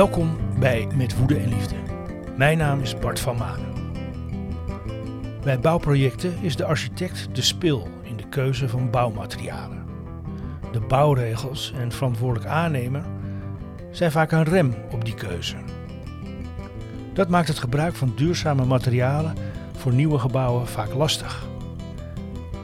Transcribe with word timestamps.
Welkom 0.00 0.36
bij 0.58 0.86
Met 0.94 1.18
Woede 1.18 1.36
en 1.36 1.48
Liefde. 1.48 1.74
Mijn 2.36 2.58
naam 2.58 2.80
is 2.80 2.98
Bart 2.98 3.20
van 3.20 3.36
Maan. 3.36 3.60
Bij 5.42 5.58
bouwprojecten 5.58 6.34
is 6.42 6.56
de 6.56 6.64
architect 6.64 7.28
de 7.32 7.42
spil 7.42 7.88
in 8.02 8.16
de 8.16 8.28
keuze 8.28 8.68
van 8.68 8.90
bouwmaterialen. 8.90 9.84
De 10.72 10.80
bouwregels 10.80 11.72
en 11.76 11.92
verantwoordelijk 11.92 12.50
aannemer 12.50 13.02
zijn 13.90 14.10
vaak 14.10 14.32
een 14.32 14.44
rem 14.44 14.74
op 14.90 15.04
die 15.04 15.14
keuze. 15.14 15.56
Dat 17.12 17.28
maakt 17.28 17.48
het 17.48 17.58
gebruik 17.58 17.94
van 17.94 18.12
duurzame 18.16 18.64
materialen 18.64 19.34
voor 19.76 19.92
nieuwe 19.92 20.18
gebouwen 20.18 20.66
vaak 20.66 20.94
lastig. 20.94 21.46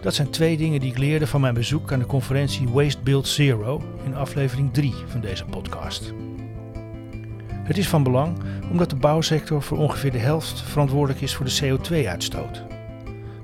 Dat 0.00 0.14
zijn 0.14 0.30
twee 0.30 0.56
dingen 0.56 0.80
die 0.80 0.91
ik 0.91 0.98
leerde 0.98 1.27
van 1.27 1.41
mijn 1.41 1.55
bezoek 1.55 1.92
aan 1.92 1.98
de 1.98 2.06
conferentie 2.06 2.69
Waste 2.69 3.03
Build 3.03 3.28
Zero 3.28 3.83
in 4.05 4.14
aflevering 4.14 4.73
3 4.73 4.95
van 5.06 5.20
deze 5.20 5.45
podcast. 5.45 6.12
Het 7.66 7.79
is 7.79 7.88
van 7.88 8.02
belang 8.02 8.37
omdat 8.70 8.91
de 8.91 8.97
bouwsector 8.97 9.62
voor 9.62 9.79
ongeveer 9.79 10.12
de 10.12 10.19
helft 10.19 10.61
verantwoordelijk 10.61 11.20
is 11.20 11.34
voor 11.34 11.47
de 11.47 11.59
CO2-uitstoot. 11.62 12.62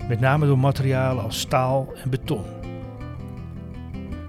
Met 0.08 0.20
name 0.20 0.46
door 0.46 0.58
materialen 0.58 1.24
als 1.24 1.40
staal 1.40 1.92
en 2.02 2.10
beton. 2.10 2.44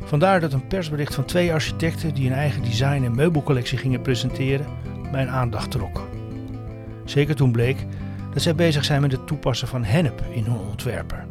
Vandaar 0.04 0.40
dat 0.40 0.54
een 0.54 0.68
persbericht 0.68 1.16
van 1.16 1.26
twee 1.26 1.54
architecten 1.54 2.14
die 2.14 2.28
een 2.28 2.36
eigen 2.36 2.64
design- 2.64 3.04
en 3.04 3.16
meubelcollectie 3.16 3.78
gingen 3.78 4.02
presenteren, 4.02 4.66
mijn 5.12 5.30
aandacht 5.30 5.72
trok. 5.72 6.08
Zeker 7.04 7.36
toen 7.36 7.52
bleek 7.52 7.86
dat 8.34 8.42
zij 8.42 8.56
bezig 8.56 8.86
zijn 8.86 9.02
met 9.02 9.12
het 9.12 9.28
toepassen 9.28 9.68
van 9.68 9.84
hennep 9.84 10.24
in 10.32 10.44
hun 10.44 10.60
ontwerpen. 10.70 11.28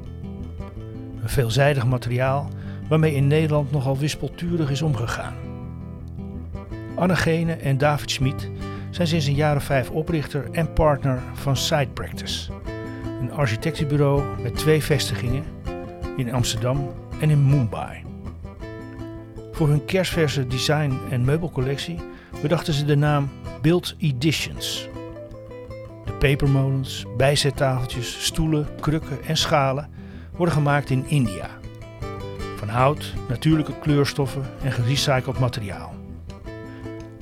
Een 1.23 1.29
veelzijdig 1.29 1.87
materiaal 1.87 2.49
waarmee 2.89 3.15
in 3.15 3.27
Nederland 3.27 3.71
nogal 3.71 3.99
wispelturig 3.99 4.71
is 4.71 4.83
omgegaan. 4.83 5.35
Anne 6.95 7.17
Gene 7.17 7.53
en 7.53 7.79
David 7.79 8.11
Schmid 8.11 8.51
zijn 8.93 9.09
sinds 9.09 9.27
een 9.27 9.35
jaar 9.35 9.57
of 9.57 9.65
vijf 9.65 9.91
oprichter 9.91 10.49
en 10.51 10.73
partner 10.73 11.21
van 11.35 11.57
Side 11.57 11.89
Practice. 11.95 12.53
Een 13.21 13.33
architectenbureau 13.33 14.43
met 14.43 14.57
twee 14.57 14.83
vestigingen 14.83 15.45
in 16.17 16.33
Amsterdam 16.33 16.95
en 17.21 17.31
in 17.31 17.47
Mumbai. 17.47 18.05
Voor 19.53 19.69
hun 19.69 19.85
kerstverse 19.85 20.47
design- 20.47 20.99
en 21.11 21.25
meubelcollectie 21.25 21.99
bedachten 22.43 22.75
ze 22.75 22.85
de 22.85 22.97
naam 22.97 23.31
Build 23.63 23.95
Editions. 23.99 24.89
De 26.05 26.13
pepermolens, 26.13 27.05
bijzettafeltjes, 27.17 28.25
stoelen, 28.25 28.69
krukken 28.81 29.25
en 29.25 29.37
schalen 29.37 29.91
worden 30.37 30.55
gemaakt 30.55 30.91
in 30.91 31.05
India. 31.07 31.51
Van 32.57 32.69
hout, 32.69 33.15
natuurlijke 33.29 33.79
kleurstoffen 33.79 34.43
en 34.63 34.73
gerecycled 34.73 35.39
materiaal. 35.39 36.02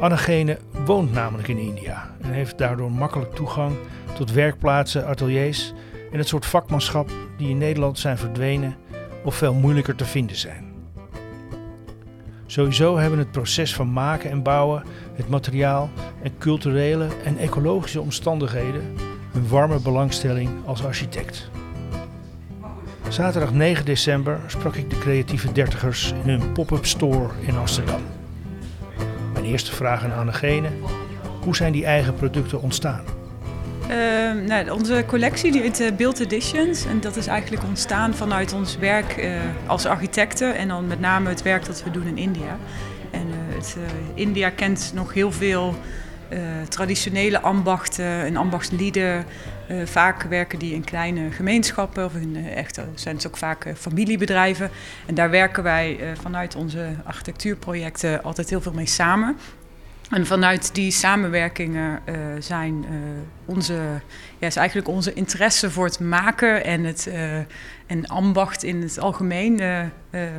Annegene 0.01 0.59
woont 0.85 1.13
namelijk 1.13 1.49
in 1.49 1.59
India 1.59 2.11
en 2.21 2.31
heeft 2.31 2.59
daardoor 2.59 2.93
makkelijk 2.93 3.35
toegang 3.35 3.77
tot 4.15 4.33
werkplaatsen, 4.33 5.07
ateliers 5.07 5.73
en 6.13 6.19
het 6.19 6.29
soort 6.29 6.47
vakmanschap 6.47 7.11
die 7.37 7.49
in 7.49 7.59
Nederland 7.59 7.99
zijn 7.99 8.19
verdwenen 8.19 8.77
of 9.25 9.35
veel 9.35 9.55
moeilijker 9.55 9.95
te 9.95 10.05
vinden 10.05 10.37
zijn. 10.37 10.65
Sowieso 12.47 12.99
hebben 12.99 13.19
het 13.19 13.31
proces 13.31 13.75
van 13.75 13.93
maken 13.93 14.31
en 14.31 14.43
bouwen, 14.43 14.85
het 15.15 15.29
materiaal 15.29 15.91
en 16.23 16.39
culturele 16.39 17.07
en 17.25 17.39
ecologische 17.39 18.01
omstandigheden 18.01 18.83
een 19.35 19.49
warme 19.49 19.81
belangstelling 19.81 20.51
als 20.67 20.85
architect. 20.85 21.51
Zaterdag 23.09 23.53
9 23.53 23.85
december 23.85 24.41
sprak 24.47 24.75
ik 24.75 24.91
de 24.91 24.99
creatieve 24.99 25.53
dertigers 25.53 26.13
in 26.25 26.31
hun 26.31 26.53
pop-up 26.53 26.87
store 26.87 27.29
in 27.41 27.57
Amsterdam. 27.57 28.20
Eerste 29.51 29.75
vraag 29.75 30.05
aan 30.05 30.15
Annegene: 30.15 30.69
hoe 31.43 31.57
zijn 31.57 31.73
die 31.73 31.85
eigen 31.85 32.15
producten 32.15 32.63
ontstaan? 32.63 33.05
Uh, 33.91 33.97
nou, 34.47 34.71
onze 34.71 35.05
collectie 35.07 35.53
die 35.53 35.61
heet 35.61 35.81
uh, 35.81 35.93
Build 35.97 36.21
Editions. 36.21 36.85
En 36.85 37.01
dat 37.01 37.17
is 37.17 37.27
eigenlijk 37.27 37.65
ontstaan 37.65 38.15
vanuit 38.15 38.53
ons 38.53 38.77
werk 38.77 39.17
uh, 39.17 39.33
als 39.67 39.87
architecten. 39.87 40.55
En 40.55 40.69
dan 40.69 40.87
met 40.87 41.01
name 41.01 41.29
het 41.29 41.43
werk 41.43 41.67
dat 41.67 41.83
we 41.83 41.91
doen 41.91 42.07
in 42.07 42.19
India. 42.19 42.59
En 43.11 43.27
het, 43.31 43.77
India 44.15 44.51
kent 44.51 44.93
nog 44.95 45.15
heel 45.15 45.33
veel 45.33 45.75
traditionele 46.69 47.41
ambachten 47.41 48.05
en 48.05 48.37
ambachtslieden. 48.37 49.25
vaak 49.85 50.23
werken 50.23 50.59
die 50.59 50.75
in 50.75 50.85
kleine 50.85 51.31
gemeenschappen 51.31 52.05
of 52.05 52.15
in, 52.15 52.37
echt, 52.55 52.81
zijn 52.95 53.17
het 53.17 53.27
ook 53.27 53.37
vaak 53.37 53.73
familiebedrijven. 53.77 54.71
En 55.07 55.15
daar 55.15 55.31
werken 55.31 55.63
wij 55.63 55.99
vanuit 56.21 56.55
onze 56.55 56.95
architectuurprojecten 57.05 58.23
altijd 58.23 58.51
heel 58.51 58.61
veel 58.61 58.73
mee 58.73 58.87
samen. 58.87 59.37
En 60.11 60.27
vanuit 60.27 60.75
die 60.75 60.91
samenwerkingen 60.91 62.01
zijn 62.39 62.85
onze, 63.51 63.75
ja, 64.39 64.47
is 64.47 64.57
eigenlijk 64.57 64.89
onze 64.89 65.13
interesse 65.13 65.71
voor 65.71 65.85
het 65.85 66.01
maken 66.01 66.65
en 66.65 66.85
het 66.85 67.07
uh, 67.09 67.39
en 67.87 68.07
ambacht 68.07 68.63
in 68.63 68.83
het 68.83 68.99
algemeen 68.99 69.61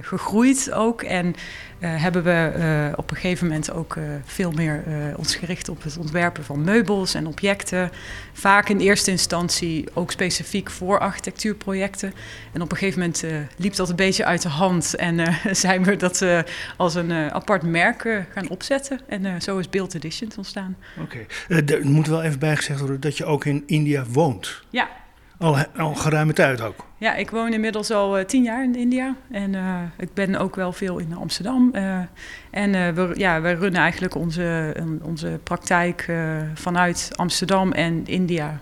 gegroeid 0.01 0.71
ook. 0.71 1.01
En 1.01 1.35
hebben 1.79 2.23
we 2.23 2.91
op 2.95 3.11
een 3.11 3.17
gegeven 3.17 3.47
moment 3.47 3.71
ook 3.71 3.97
veel 4.25 4.51
meer 4.51 4.83
ons 5.17 5.35
gericht 5.35 5.69
op 5.69 5.83
het 5.83 5.97
ontwerpen 5.97 6.43
van 6.43 6.63
meubels 6.63 7.13
en 7.13 7.27
objecten. 7.27 7.91
Vaak 8.33 8.69
in 8.69 8.79
eerste 8.79 9.11
instantie 9.11 9.85
ook 9.93 10.11
specifiek 10.11 10.69
voor 10.69 10.99
architectuurprojecten. 10.99 12.13
En 12.53 12.61
op 12.61 12.71
een 12.71 12.77
gegeven 12.77 12.99
moment 12.99 13.25
liep 13.57 13.75
dat 13.75 13.89
een 13.89 13.95
beetje 13.95 14.25
uit 14.25 14.41
de 14.41 14.49
hand 14.49 14.95
en 14.95 15.35
zijn 15.65 15.83
we 15.83 15.95
dat 15.95 16.25
als 16.77 16.95
een 16.95 17.11
apart 17.11 17.63
merk 17.63 18.25
gaan 18.33 18.49
opzetten. 18.49 18.99
En 19.07 19.41
zo 19.41 19.57
is 19.57 19.69
Build 19.69 19.95
Editions 19.95 20.37
ontstaan. 20.37 20.75
Oké, 20.97 21.25
okay. 21.47 21.77
er 21.77 21.85
moet 21.85 22.07
wel 22.07 22.23
even 22.23 22.39
bijgezegd 22.39 22.79
worden 22.79 23.00
dat 23.01 23.17
je 23.17 23.25
ook 23.25 23.45
in 23.45 23.63
India 23.65 24.03
woont. 24.11 24.63
Ja. 24.69 24.89
Al, 25.37 25.57
al 25.77 25.95
geruime 25.95 26.33
tijd 26.33 26.61
ook. 26.61 26.85
Ja, 26.97 27.15
ik 27.15 27.31
woon 27.31 27.53
inmiddels 27.53 27.91
al 27.91 28.19
uh, 28.19 28.25
tien 28.25 28.43
jaar 28.43 28.63
in 28.63 28.75
India. 28.75 29.15
En 29.31 29.53
uh, 29.53 29.81
ik 29.97 30.13
ben 30.13 30.35
ook 30.35 30.55
wel 30.55 30.71
veel 30.71 30.97
in 30.97 31.15
Amsterdam. 31.15 31.71
Uh, 31.75 31.99
en 32.51 32.95
we, 32.95 33.11
ja, 33.15 33.41
we 33.41 33.51
runnen 33.51 33.81
eigenlijk 33.81 34.15
onze, 34.15 34.75
onze 35.01 35.39
praktijk 35.43 36.11
vanuit 36.53 37.09
Amsterdam 37.15 37.71
en 37.71 38.05
India. 38.05 38.61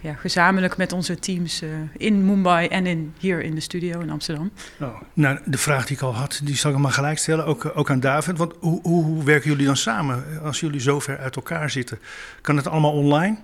Ja, 0.00 0.14
gezamenlijk 0.14 0.76
met 0.76 0.92
onze 0.92 1.18
teams 1.18 1.62
in 1.96 2.24
Mumbai 2.24 2.66
en 2.66 2.86
in, 2.86 3.14
hier 3.18 3.42
in 3.42 3.54
de 3.54 3.60
studio 3.60 4.00
in 4.00 4.10
Amsterdam. 4.10 4.50
Oh, 4.80 5.00
nou, 5.12 5.38
de 5.44 5.58
vraag 5.58 5.86
die 5.86 5.96
ik 5.96 6.02
al 6.02 6.14
had, 6.14 6.40
die 6.44 6.56
zal 6.56 6.70
ik 6.70 6.78
maar 6.78 6.92
gelijk 6.92 7.18
stellen, 7.18 7.46
ook, 7.46 7.72
ook 7.74 7.90
aan 7.90 8.00
David. 8.00 8.38
Want 8.38 8.52
hoe, 8.60 8.80
hoe, 8.82 9.04
hoe 9.04 9.24
werken 9.24 9.50
jullie 9.50 9.66
dan 9.66 9.76
samen 9.76 10.24
als 10.42 10.60
jullie 10.60 10.80
zo 10.80 11.00
ver 11.00 11.18
uit 11.18 11.36
elkaar 11.36 11.70
zitten? 11.70 11.98
Kan 12.40 12.56
het 12.56 12.66
allemaal 12.66 12.92
online? 12.92 13.36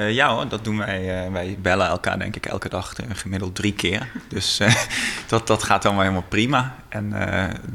Uh, 0.00 0.12
ja 0.12 0.34
hoor, 0.34 0.48
dat 0.48 0.64
doen 0.64 0.78
wij. 0.78 1.26
Uh, 1.26 1.32
wij 1.32 1.58
bellen 1.62 1.86
elkaar 1.86 2.18
denk 2.18 2.36
ik 2.36 2.46
elke 2.46 2.68
dag 2.68 3.00
uh, 3.00 3.06
gemiddeld 3.12 3.54
drie 3.54 3.72
keer. 3.72 4.08
Dus 4.28 4.60
uh, 4.60 4.74
dat, 5.28 5.46
dat 5.46 5.62
gaat 5.62 5.84
allemaal 5.84 6.02
helemaal 6.02 6.28
prima. 6.28 6.74
En 6.88 7.14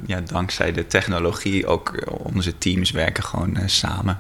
ja, 0.06 0.22
dankzij 0.22 0.72
de 0.72 0.88
technologie 0.88 1.68
ook 1.68 2.04
onze 2.08 2.58
teams 2.58 2.92
werken 2.92 3.24
gewoon 3.24 3.58
samen. 3.66 4.20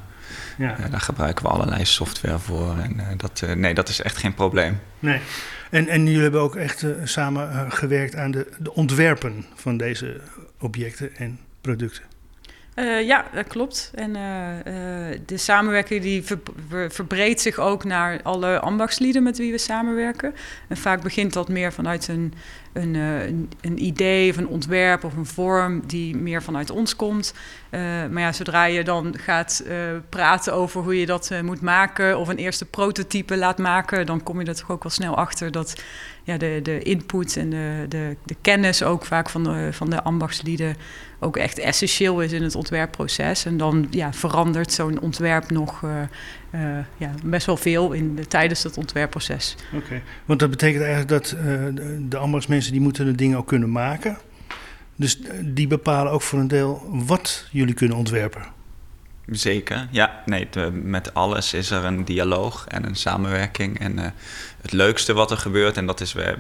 Ja. 0.58 0.76
daar 0.92 1.02
gebruiken 1.02 1.46
we 1.46 1.52
allerlei 1.52 1.86
software 1.86 2.40
voor. 2.40 2.78
En 2.78 3.18
dat, 3.18 3.44
nee, 3.56 3.74
dat 3.74 3.90
is 3.90 4.02
echt 4.02 4.18
geen 4.18 4.34
probleem. 4.34 4.80
Nee. 5.00 5.20
En, 5.70 5.88
en 5.88 6.06
jullie 6.06 6.22
hebben 6.22 6.42
ook 6.42 6.56
echt 6.56 6.86
samen 7.04 7.72
gewerkt 7.72 8.16
aan 8.16 8.32
de, 8.32 8.52
de 8.60 8.74
ontwerpen 8.74 9.46
van 9.56 9.78
deze 9.78 10.22
objecten 10.60 11.16
en 11.16 11.40
producten. 11.62 12.04
Uh, 12.76 13.08
ja, 13.08 13.26
dat 13.34 13.48
klopt. 13.48 13.92
En 13.94 14.16
uh, 14.16 14.22
uh, 14.22 15.20
de 15.26 15.38
samenwerking 15.38 16.02
die 16.02 16.24
ver, 16.24 16.40
ver, 16.70 16.92
verbreedt 16.92 17.42
zich 17.42 17.60
ook 17.60 17.84
naar 17.84 18.20
alle 18.24 18.60
ambachtslieden 18.60 19.24
met 19.24 19.38
wie 19.38 19.52
we 19.52 19.58
samenwerken. 19.58 20.36
En 20.68 20.78
vaak 20.78 21.02
begint 21.02 21.34
dat 21.34 21.50
meer 21.50 21.74
vanuit 21.74 22.08
een, 22.08 22.34
een, 22.74 22.94
een, 22.96 23.50
een 23.62 23.84
idee 23.84 24.30
of 24.30 24.38
een 24.38 24.48
ontwerp 24.48 25.04
of 25.04 25.16
een 25.16 25.26
vorm 25.26 25.84
die 25.88 26.16
meer 26.16 26.44
vanuit 26.44 26.70
ons 26.70 26.96
komt. 26.96 27.34
maar 28.10 28.20
ja, 28.20 28.32
zodra 28.32 28.66
je 28.66 28.84
dan 28.84 29.18
gaat 29.18 29.64
praten 30.10 30.54
over 30.54 30.82
hoe 30.82 31.00
je 31.00 31.06
dat 31.06 31.32
moet 31.42 31.62
maken 31.62 32.20
of 32.20 32.28
een 32.28 32.38
eerste 32.38 32.66
prototype 32.66 33.38
laat 33.38 33.58
maken, 33.58 34.06
dan 34.06 34.24
kom 34.24 34.40
je 34.40 34.46
er 34.46 34.56
toch 34.56 34.72
ook 34.72 34.84
wel 34.84 34.92
snel 34.92 35.16
achter 35.16 35.52
dat 35.52 35.84
ja, 36.26 36.38
de, 36.38 36.60
de 36.64 36.80
input 36.82 37.38
en 37.38 37.50
de, 37.50 37.86
de, 37.90 38.16
de 38.24 38.36
kennis 38.42 38.84
ook 38.84 39.06
vaak 39.06 39.30
van 39.30 39.44
de, 39.44 39.70
van 39.72 39.90
de 39.90 40.04
ambachtslieden 40.04 40.76
ook 41.20 41.38
echt 41.38 41.60
essentieel 41.60 42.22
is 42.22 42.32
in 42.32 42.44
het 42.44 42.56
ontwerpproces. 42.56 43.46
En 43.46 43.58
dan 43.58 43.88
ja, 43.90 44.14
verandert 44.14 44.72
zo'n 44.72 45.00
ontwerp 45.00 45.52
nog 45.52 45.82
uh, 45.82 45.92
uh, 46.52 46.78
ja, 46.98 47.12
best 47.24 47.46
wel 47.46 47.58
veel 47.58 47.92
in 47.92 48.16
de, 48.16 48.28
tijdens 48.28 48.64
het 48.64 48.78
ontwerpproces. 48.78 49.56
Oké, 49.74 50.02
want 50.26 50.40
dat 50.40 50.50
betekent 50.50 50.84
eigenlijk 50.84 51.12
dat 51.12 51.30
de, 51.30 52.06
de 52.10 52.18
ambachtsmensen 52.18 52.72
die 52.72 52.82
moeten 52.82 53.06
de 53.06 53.16
dingen 53.16 53.38
ook 53.38 53.48
kunnen 53.48 53.72
maken. 53.72 54.18
Dus 54.96 55.20
die 55.42 55.68
bepalen 55.68 56.12
ook 56.12 56.22
voor 56.22 56.40
een 56.40 56.48
deel 56.48 56.88
wat 57.06 57.48
jullie 57.52 57.74
kunnen 57.74 57.98
ontwerpen. 57.98 58.55
Zeker, 59.32 59.88
ja. 59.92 60.22
Nee, 60.26 60.48
met 60.72 61.14
alles 61.14 61.54
is 61.54 61.72
er 61.72 61.86
een 61.86 62.06
dialoog 62.06 62.66
en 62.68 62.86
een 62.86 62.96
samenwerking. 62.96 63.80
En 63.80 63.98
uh, 64.00 64.06
het 64.62 64.72
leukste 64.72 65.14
wat 65.14 65.32
er 65.32 65.38
gebeurt, 65.38 65.78
en 65.78 65.86
dat 65.86 66.02
is 66.02 66.14
we, 66.14 66.38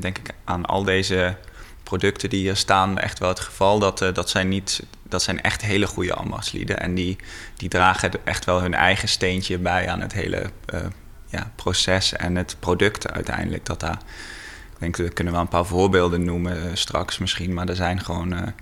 denk 0.00 0.18
ik 0.18 0.30
aan 0.44 0.66
al 0.66 0.84
deze 0.84 1.36
producten 1.82 2.30
die 2.30 2.40
hier 2.40 2.56
staan 2.56 2.98
echt 2.98 3.18
wel 3.18 3.28
het 3.28 3.40
geval, 3.40 3.78
dat, 3.78 4.02
uh, 4.02 4.14
dat 4.14 4.30
zijn 4.30 4.48
niet 4.48 4.82
dat 5.02 5.22
zijn 5.22 5.42
echt 5.42 5.62
hele 5.62 5.86
goede 5.86 6.14
ambachtslieden. 6.14 6.80
En 6.80 6.94
die, 6.94 7.16
die 7.56 7.68
dragen 7.68 8.10
echt 8.24 8.44
wel 8.44 8.60
hun 8.60 8.74
eigen 8.74 9.08
steentje 9.08 9.58
bij 9.58 9.88
aan 9.88 10.00
het 10.00 10.12
hele 10.12 10.50
ja, 11.26 11.52
proces 11.54 12.12
en 12.12 12.36
het 12.36 12.56
product 12.58 13.12
uiteindelijk. 13.12 13.66
Dat 13.66 13.80
daar, 13.80 13.98
ik 14.72 14.78
denk, 14.78 14.96
we 14.96 15.08
kunnen 15.08 15.32
wel 15.32 15.42
een 15.42 15.48
paar 15.48 15.66
voorbeelden 15.66 16.24
noemen 16.24 16.76
straks 16.78 17.18
misschien. 17.18 17.54
Maar 17.54 17.68
er 17.68 17.76
zijn 17.76 18.00
gewoon 18.00 18.54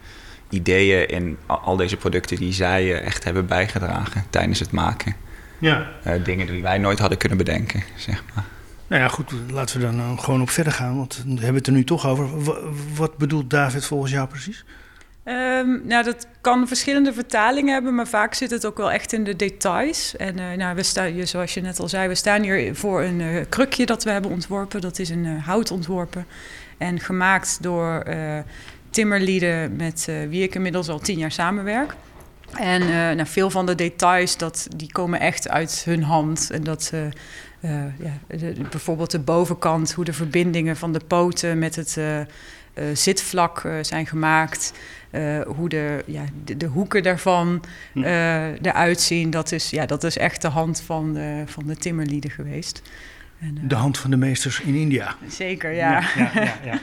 ideeën 0.51 1.09
in 1.09 1.39
al 1.47 1.77
deze 1.77 1.97
producten 1.97 2.37
die 2.37 2.53
zij 2.53 3.03
echt 3.03 3.25
hebben 3.25 3.47
bijgedragen 3.47 4.25
tijdens 4.31 4.59
het 4.59 4.71
maken. 4.71 5.17
Ja. 5.59 5.87
dingen 6.25 6.47
die 6.47 6.63
wij 6.63 6.79
nooit 6.79 6.99
hadden 6.99 7.19
kunnen 7.19 7.39
bedenken, 7.39 7.83
zeg 7.97 8.25
maar. 8.35 8.45
Nou 8.91 9.03
ja, 9.03 9.09
goed, 9.09 9.33
laten 9.51 9.81
we 9.81 9.87
dan 9.87 9.99
uh, 9.99 10.19
gewoon 10.19 10.41
op 10.41 10.51
verder 10.51 10.73
gaan, 10.73 10.97
want 10.97 11.23
we 11.27 11.35
hebben 11.35 11.55
het 11.55 11.67
er 11.67 11.73
nu 11.73 11.85
toch 11.85 12.07
over. 12.07 12.29
wat 12.95 13.17
bedoelt 13.17 13.51
David 13.51 13.85
volgens 13.85 14.13
jou 14.13 14.29
precies? 14.29 14.65
Um, 15.25 15.83
nou, 15.85 16.05
dat 16.05 16.27
kan 16.41 16.69
verschillende 16.69 17.13
vertalingen 17.13 17.73
hebben, 17.73 17.95
maar 17.95 18.07
vaak 18.07 18.35
zit 18.35 18.51
het 18.51 18.67
ook 18.67 18.77
wel 18.77 18.91
echt 18.93 19.13
in 19.13 19.25
de 19.25 19.37
details. 19.37 20.17
En 20.17 20.39
uh, 20.39 20.53
nou, 20.53 20.77
we 20.77 20.83
staan, 20.83 21.27
zoals 21.27 21.55
je 21.55 21.61
net 21.61 21.81
al 21.81 21.89
zei, 21.89 22.09
we 22.09 22.15
staan 22.15 22.43
hier 22.43 22.77
voor 22.77 23.03
een 23.03 23.21
uh, 23.21 23.45
krukje 23.49 23.87
dat 23.87 24.05
we 24.05 24.11
hebben 24.11 24.31
ontworpen. 24.31 24.81
Dat 24.81 24.99
is 24.99 25.09
een 25.09 25.27
hout 25.27 25.71
ontworpen 25.71 26.27
en 26.81 27.01
gemaakt 27.01 27.59
door 27.63 28.05
timmerlieden 28.91 29.77
met 29.77 30.09
wie 30.29 30.43
ik 30.43 30.55
inmiddels 30.55 30.89
al 30.89 30.99
tien 30.99 31.19
jaar 31.19 31.33
samenwerk. 31.33 31.95
En 32.55 32.87
nou, 33.17 33.27
veel 33.27 33.51
van 33.51 33.67
de 33.67 33.75
details, 33.75 34.37
dat, 34.37 34.69
die 34.77 34.93
komen 34.93 35.21
echt 35.21 35.49
uit 35.49 35.83
hun 35.85 36.03
hand. 36.03 36.51
En 36.51 36.63
dat 36.63 36.93
uh, 37.61 37.71
ja, 37.99 38.45
bijvoorbeeld 38.71 39.11
de 39.11 39.19
bovenkant, 39.19 39.93
hoe 39.93 40.05
de 40.05 40.13
verbindingen 40.13 40.77
van 40.77 40.93
de 40.93 41.01
poten 41.07 41.59
met 41.59 41.77
het 41.77 41.97
uh, 41.99 42.19
uh, 42.19 42.25
zitvlak 42.93 43.69
zijn 43.81 44.07
gemaakt. 44.07 44.73
hoe 45.47 45.69
de, 45.69 46.03
ja, 46.07 46.23
de, 46.45 46.57
de, 46.57 46.67
hoeken 46.67 47.03
daarvan 47.03 47.63
hm. 47.93 48.03
eruit 48.63 49.01
zien. 49.01 49.31
Dat 49.31 49.53
is, 49.53 49.71
ja, 49.71 49.87
dat 49.87 50.05
is 50.05 50.19
echt 50.19 50.43
de 50.43 50.49
hand 50.49 50.81
van 50.81 51.15
de, 51.15 51.43
van 51.47 51.67
de 51.67 51.77
timmerlieden 51.77 52.31
geweest. 52.31 52.83
En, 53.41 53.69
de 53.69 53.75
hand 53.75 53.99
van 53.99 54.11
de 54.11 54.17
meesters 54.17 54.61
in 54.61 54.75
India. 54.75 55.15
Zeker, 55.29 55.73
ja. 55.73 56.03
ja, 56.17 56.31
ja, 56.35 56.55
ja 56.65 56.83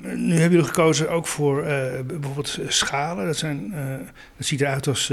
nu 0.14 0.32
hebben 0.32 0.50
jullie 0.50 0.64
gekozen 0.64 1.10
ook 1.10 1.26
voor 1.26 1.62
bijvoorbeeld 2.06 2.58
schalen. 2.68 3.26
Dat, 3.26 3.36
zijn, 3.36 3.70
dat 4.36 4.46
ziet 4.46 4.60
eruit 4.60 4.86
als 4.86 5.12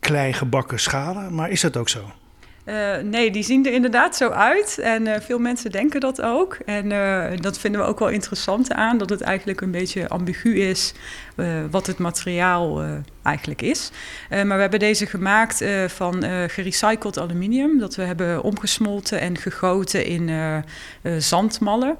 klei 0.00 0.32
gebakken 0.32 0.80
schalen. 0.80 1.34
Maar 1.34 1.50
is 1.50 1.60
dat 1.60 1.76
ook 1.76 1.88
zo? 1.88 2.12
Uh, 2.64 2.96
nee, 3.02 3.30
die 3.30 3.42
zien 3.42 3.66
er 3.66 3.72
inderdaad 3.72 4.16
zo 4.16 4.28
uit. 4.28 4.78
En 4.78 5.06
uh, 5.06 5.14
veel 5.20 5.38
mensen 5.38 5.70
denken 5.70 6.00
dat 6.00 6.22
ook. 6.22 6.58
En 6.64 6.90
uh, 6.90 7.26
dat 7.36 7.58
vinden 7.58 7.80
we 7.80 7.86
ook 7.86 7.98
wel 7.98 8.08
interessant 8.08 8.72
aan, 8.72 8.98
dat 8.98 9.10
het 9.10 9.20
eigenlijk 9.20 9.60
een 9.60 9.70
beetje 9.70 10.08
ambigu 10.08 10.60
is 10.60 10.92
wat 11.70 11.86
het 11.86 11.98
materiaal 11.98 12.82
eigenlijk 13.22 13.62
is. 13.62 13.90
maar 14.30 14.46
we 14.46 14.60
hebben 14.60 14.78
deze 14.78 15.06
gemaakt 15.06 15.64
van 15.86 16.24
gerecycled 16.48 17.18
aluminium, 17.18 17.78
dat 17.78 17.94
we 17.94 18.02
hebben 18.02 18.42
omgesmolten 18.42 19.20
en 19.20 19.38
gegoten 19.38 20.06
in 20.06 20.30
zandmallen. 21.18 21.96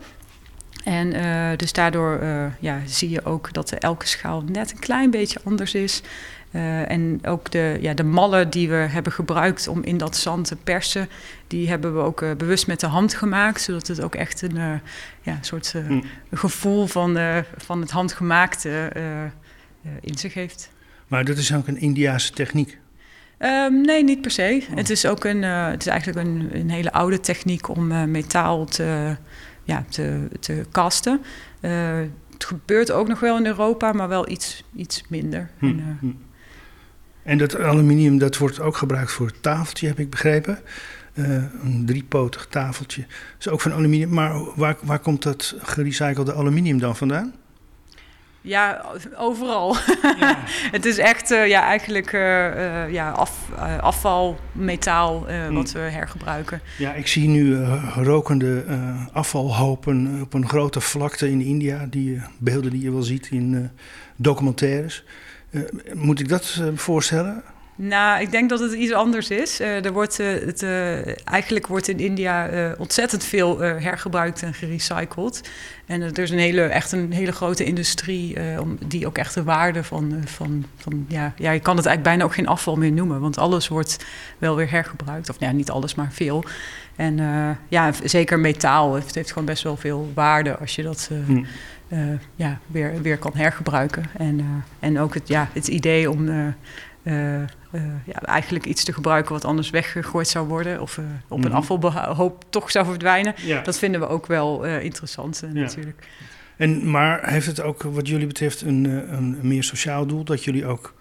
En 0.84 1.56
dus 1.56 1.72
daardoor 1.72 2.20
ja, 2.58 2.81
zie 2.86 3.10
je 3.10 3.25
ook 3.25 3.52
dat 3.52 3.72
elke 3.72 4.06
schaal 4.06 4.42
net 4.42 4.70
een 4.70 4.78
klein 4.78 5.10
beetje 5.10 5.40
anders 5.44 5.75
is. 5.75 6.02
Uh, 6.50 6.90
en 6.90 7.19
ook 7.22 7.50
de, 7.50 7.78
ja, 7.81 7.94
de 7.94 8.04
mallen 8.04 8.50
die 8.50 8.69
we 8.69 8.75
hebben 8.75 9.12
gebruikt 9.12 9.69
om 9.69 9.82
in 9.82 9.96
dat 9.96 10.16
zand 10.16 10.46
te 10.46 10.56
persen, 10.56 11.08
die 11.46 11.69
hebben 11.69 11.94
we 11.94 12.00
ook 12.00 12.36
bewust 12.36 12.66
met 12.66 12.81
de 12.81 12.86
hand 12.86 13.14
gemaakt, 13.14 13.60
zodat 13.60 13.86
het 13.86 14.02
ook 14.02 14.14
echt 14.14 14.42
een 14.42 14.81
ja, 15.22 15.38
soort 15.40 15.75
mm. 15.88 16.04
gevoel 16.32 16.86
van, 16.86 17.19
van 17.56 17.81
het 17.81 17.90
handgemaakte 17.90 18.92
in 20.00 20.19
zich 20.19 20.34
heeft. 20.34 20.70
Maar 21.08 21.25
dat 21.25 21.36
is 21.36 21.54
ook 21.54 21.66
een 21.66 21.81
Indiaanse 21.81 22.32
techniek? 22.32 22.78
Um, 23.38 23.81
nee, 23.81 24.04
niet 24.04 24.20
per 24.20 24.31
se. 24.31 24.64
Oh. 24.70 24.76
Het 24.76 24.90
is 24.90 25.06
ook 25.06 25.25
een, 25.25 25.42
het 25.42 25.81
is 25.81 25.86
eigenlijk 25.86 26.26
een, 26.26 26.50
een 26.52 26.70
hele 26.70 26.92
oude 26.92 27.20
techniek 27.20 27.69
om 27.69 28.10
metaal 28.10 28.64
te, 28.64 29.16
ja, 29.64 29.84
te, 29.88 30.28
te 30.40 30.64
kasten. 30.70 31.20
het 31.61 32.44
gebeurt 32.44 32.90
ook 32.90 33.08
nog 33.08 33.20
wel 33.20 33.37
in 33.37 33.46
Europa, 33.46 33.93
maar 33.93 34.08
wel 34.08 34.28
iets, 34.28 34.64
iets 34.76 35.05
minder. 35.08 35.50
Hm. 35.58 35.64
En, 35.66 35.96
hm. 36.00 36.11
En 37.22 37.38
dat 37.38 37.56
aluminium 37.56 38.19
dat 38.19 38.37
wordt 38.37 38.61
ook 38.61 38.76
gebruikt 38.76 39.12
voor 39.12 39.26
het 39.26 39.43
tafeltje, 39.43 39.87
heb 39.87 39.99
ik 39.99 40.11
begrepen. 40.11 40.58
Uh, 41.14 41.43
een 41.62 41.82
driepotig 41.87 42.46
tafeltje. 42.50 43.06
is 43.38 43.49
ook 43.49 43.61
van 43.61 43.72
aluminium. 43.72 44.11
Maar 44.11 44.55
waar, 44.55 44.76
waar 44.82 44.99
komt 44.99 45.22
dat 45.22 45.55
gerecyclede 45.58 46.34
aluminium 46.34 46.78
dan 46.78 46.96
vandaan? 46.96 47.34
Ja, 48.46 48.85
overal. 49.17 49.76
Ja. 50.19 50.38
het 50.76 50.85
is 50.85 50.99
echt 50.99 51.31
uh, 51.31 51.49
ja, 51.49 51.62
eigenlijk 51.62 52.12
uh, 52.12 52.93
ja, 52.93 53.11
af, 53.11 53.50
afvalmetaal 53.81 55.26
hmm. 55.26 55.55
wat 55.55 55.73
we 55.73 55.79
hergebruiken. 55.79 56.61
Ja, 56.79 56.93
ik 56.94 57.06
zie 57.06 57.29
nu 57.29 57.64
rokende 57.96 58.64
afvalhopen 59.12 60.19
op 60.23 60.35
een 60.35 60.49
grote 60.49 60.81
vlakte 60.81 61.31
in 61.31 61.41
India. 61.41 61.87
Die 61.91 62.23
beelden 62.38 62.70
die 62.70 62.82
je 62.82 62.93
wel 62.93 63.02
ziet 63.02 63.29
in 63.31 63.70
documentaires. 64.17 65.05
Eh, 65.55 65.94
moet 65.94 66.20
ik 66.20 66.29
dat 66.29 66.58
eh, 66.61 66.67
voorstellen? 66.75 67.43
Nou, 67.76 68.21
ik 68.21 68.31
denk 68.31 68.49
dat 68.49 68.61
het 68.61 68.73
iets 68.73 68.93
anders 68.93 69.31
is. 69.31 69.61
Uh, 69.61 69.85
er 69.85 69.93
wordt, 69.93 70.17
het, 70.17 70.62
eigenlijk 71.25 71.67
wordt 71.67 71.88
in 71.88 71.99
India 71.99 72.49
ontzettend 72.79 73.25
veel 73.25 73.59
hergebruikt 73.59 74.43
en 74.43 74.55
gerecycled. 74.55 75.50
En 75.87 76.03
er 76.03 76.19
is 76.19 76.31
een 76.31 76.38
hele, 76.38 76.62
echt 76.62 76.93
een 76.93 77.12
hele 77.12 77.32
grote 77.32 77.65
industrie 77.65 78.37
om, 78.61 78.79
die 78.87 79.06
ook 79.06 79.19
echt 79.19 79.35
de 79.35 79.43
waarde 79.43 79.85
van... 79.85 80.23
van, 80.25 80.65
van 80.76 81.06
ja, 81.09 81.32
ja, 81.37 81.50
je 81.50 81.61
kan 81.61 81.76
het 81.76 81.87
eigenlijk 81.87 82.03
bijna 82.03 82.25
ook 82.25 82.35
geen 82.35 82.47
afval 82.47 82.76
meer 82.76 82.93
noemen. 82.93 83.21
Want 83.21 83.38
alles 83.38 83.69
wordt 83.69 84.05
wel 84.38 84.56
weer 84.56 84.70
hergebruikt. 84.70 85.29
Of 85.29 85.37
ja, 85.38 85.53
niet 85.53 85.70
alles, 85.70 85.94
maar 85.94 86.12
veel. 86.12 86.44
En 86.97 87.17
ja, 87.69 87.93
zeker 88.05 88.38
metaal. 88.38 88.94
Het 88.94 89.15
heeft 89.15 89.29
gewoon 89.29 89.44
best 89.44 89.62
wel 89.62 89.77
veel 89.77 90.11
waarde 90.15 90.56
als 90.59 90.75
je 90.75 90.82
dat... 90.82 91.11
Hmm. 91.27 91.47
Ja, 92.37 92.58
weer, 92.67 93.03
weer 93.03 93.19
kan 93.19 93.32
hergebruiken. 93.34 94.05
En, 94.17 94.65
en 94.81 94.98
ook 94.98 95.15
het, 95.15 95.29
ja, 95.29 95.48
het 95.53 95.69
idee 95.69 96.10
om 96.10 96.55
uh, 97.05 97.41
ja, 98.05 98.20
eigenlijk 98.23 98.65
iets 98.65 98.84
te 98.84 98.93
gebruiken 98.93 99.32
wat 99.32 99.44
anders 99.44 99.70
weggegooid 99.70 100.29
zou 100.29 100.49
worden 100.49 100.81
of 100.81 100.99
op 101.29 101.44
een 101.44 101.51
mhm. 101.51 101.56
afvalhoop 101.56 102.44
toch 102.51 102.70
zou 102.70 102.84
verdwijnen. 102.84 103.34
Ja. 103.37 103.61
Dat 103.61 103.79
vinden 103.79 104.01
we 104.01 104.06
ook 104.06 104.27
wel 104.27 104.65
interessant 104.65 105.43
ja. 105.53 105.61
natuurlijk. 105.61 106.08
En, 106.56 106.91
maar 106.91 107.31
heeft 107.31 107.46
het 107.46 107.61
ook 107.61 107.82
wat 107.82 108.08
jullie 108.08 108.27
betreft 108.27 108.61
een, 108.61 108.84
een 109.15 109.39
meer 109.43 109.65
sociaal 109.65 110.06
doel 110.06 110.25
dat 110.25 110.44
jullie 110.44 110.67
ook 110.67 110.94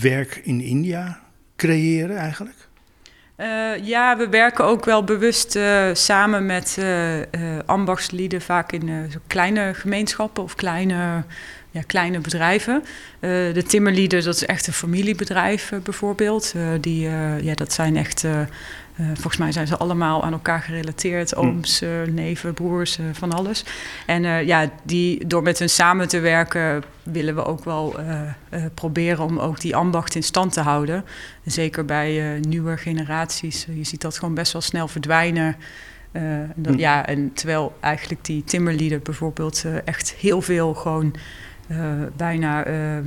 werk 0.00 0.40
in 0.44 0.60
India 0.60 1.20
creëren 1.56 2.16
eigenlijk? 2.16 2.66
Uh, 3.36 3.86
ja, 3.86 4.16
we 4.16 4.28
werken 4.28 4.64
ook 4.64 4.84
wel 4.84 5.04
bewust 5.04 5.56
uh, 5.56 5.88
samen 5.92 6.46
met 6.46 6.76
uh, 6.80 7.20
ambachtslieden, 7.66 8.40
vaak 8.40 8.72
in 8.72 9.12
kleine 9.26 9.74
gemeenschappen 9.74 10.42
of 10.42 10.54
kleine, 10.54 11.24
ja, 11.76 11.82
kleine 11.86 12.18
bedrijven. 12.18 12.84
de 13.20 13.64
timmerlieden, 13.66 14.24
dat 14.24 14.34
is 14.34 14.46
echt 14.46 14.66
een 14.66 14.72
familiebedrijf 14.72 15.72
bijvoorbeeld. 15.82 16.54
die, 16.80 17.00
ja, 17.40 17.54
dat 17.54 17.72
zijn 17.72 17.96
echt 17.96 18.24
uh, 19.00 19.06
volgens 19.06 19.36
mij 19.36 19.52
zijn 19.52 19.66
ze 19.66 19.76
allemaal 19.76 20.24
aan 20.24 20.32
elkaar 20.32 20.60
gerelateerd. 20.60 21.30
Hm. 21.30 21.38
Ooms, 21.38 21.82
uh, 21.82 21.90
neven, 22.10 22.54
broers, 22.54 22.98
uh, 22.98 23.06
van 23.12 23.32
alles. 23.32 23.64
En 24.06 24.46
ja, 24.46 24.70
die, 24.82 25.26
door 25.26 25.42
met 25.42 25.58
hen 25.58 25.70
samen 25.70 26.08
te 26.08 26.20
werken 26.20 26.82
willen 27.02 27.34
we 27.34 27.44
ook 27.44 27.64
wel 27.64 27.94
proberen 28.74 29.24
om 29.24 29.38
ook 29.38 29.60
die 29.60 29.76
ambacht 29.76 30.14
in 30.14 30.22
stand 30.22 30.52
te 30.52 30.60
houden. 30.60 31.04
Zeker 31.44 31.84
bij 31.84 32.40
nieuwe 32.40 32.76
generaties. 32.76 33.66
je 33.74 33.84
ziet 33.84 34.00
dat 34.00 34.18
gewoon 34.18 34.34
best 34.34 34.52
wel 34.52 34.62
snel 34.62 34.88
verdwijnen. 34.88 35.56
Dat, 36.54 36.74
hm. 36.74 36.78
ja, 36.78 37.06
en 37.06 37.32
terwijl 37.34 37.76
eigenlijk 37.80 38.24
die 38.24 38.44
timmerlieden 38.44 39.02
bijvoorbeeld 39.02 39.64
echt 39.84 40.14
heel 40.14 40.42
veel 40.42 40.74
gewoon 40.74 41.14
bijna 42.16 42.66
uh, 42.66 42.96
uh, 42.96 43.02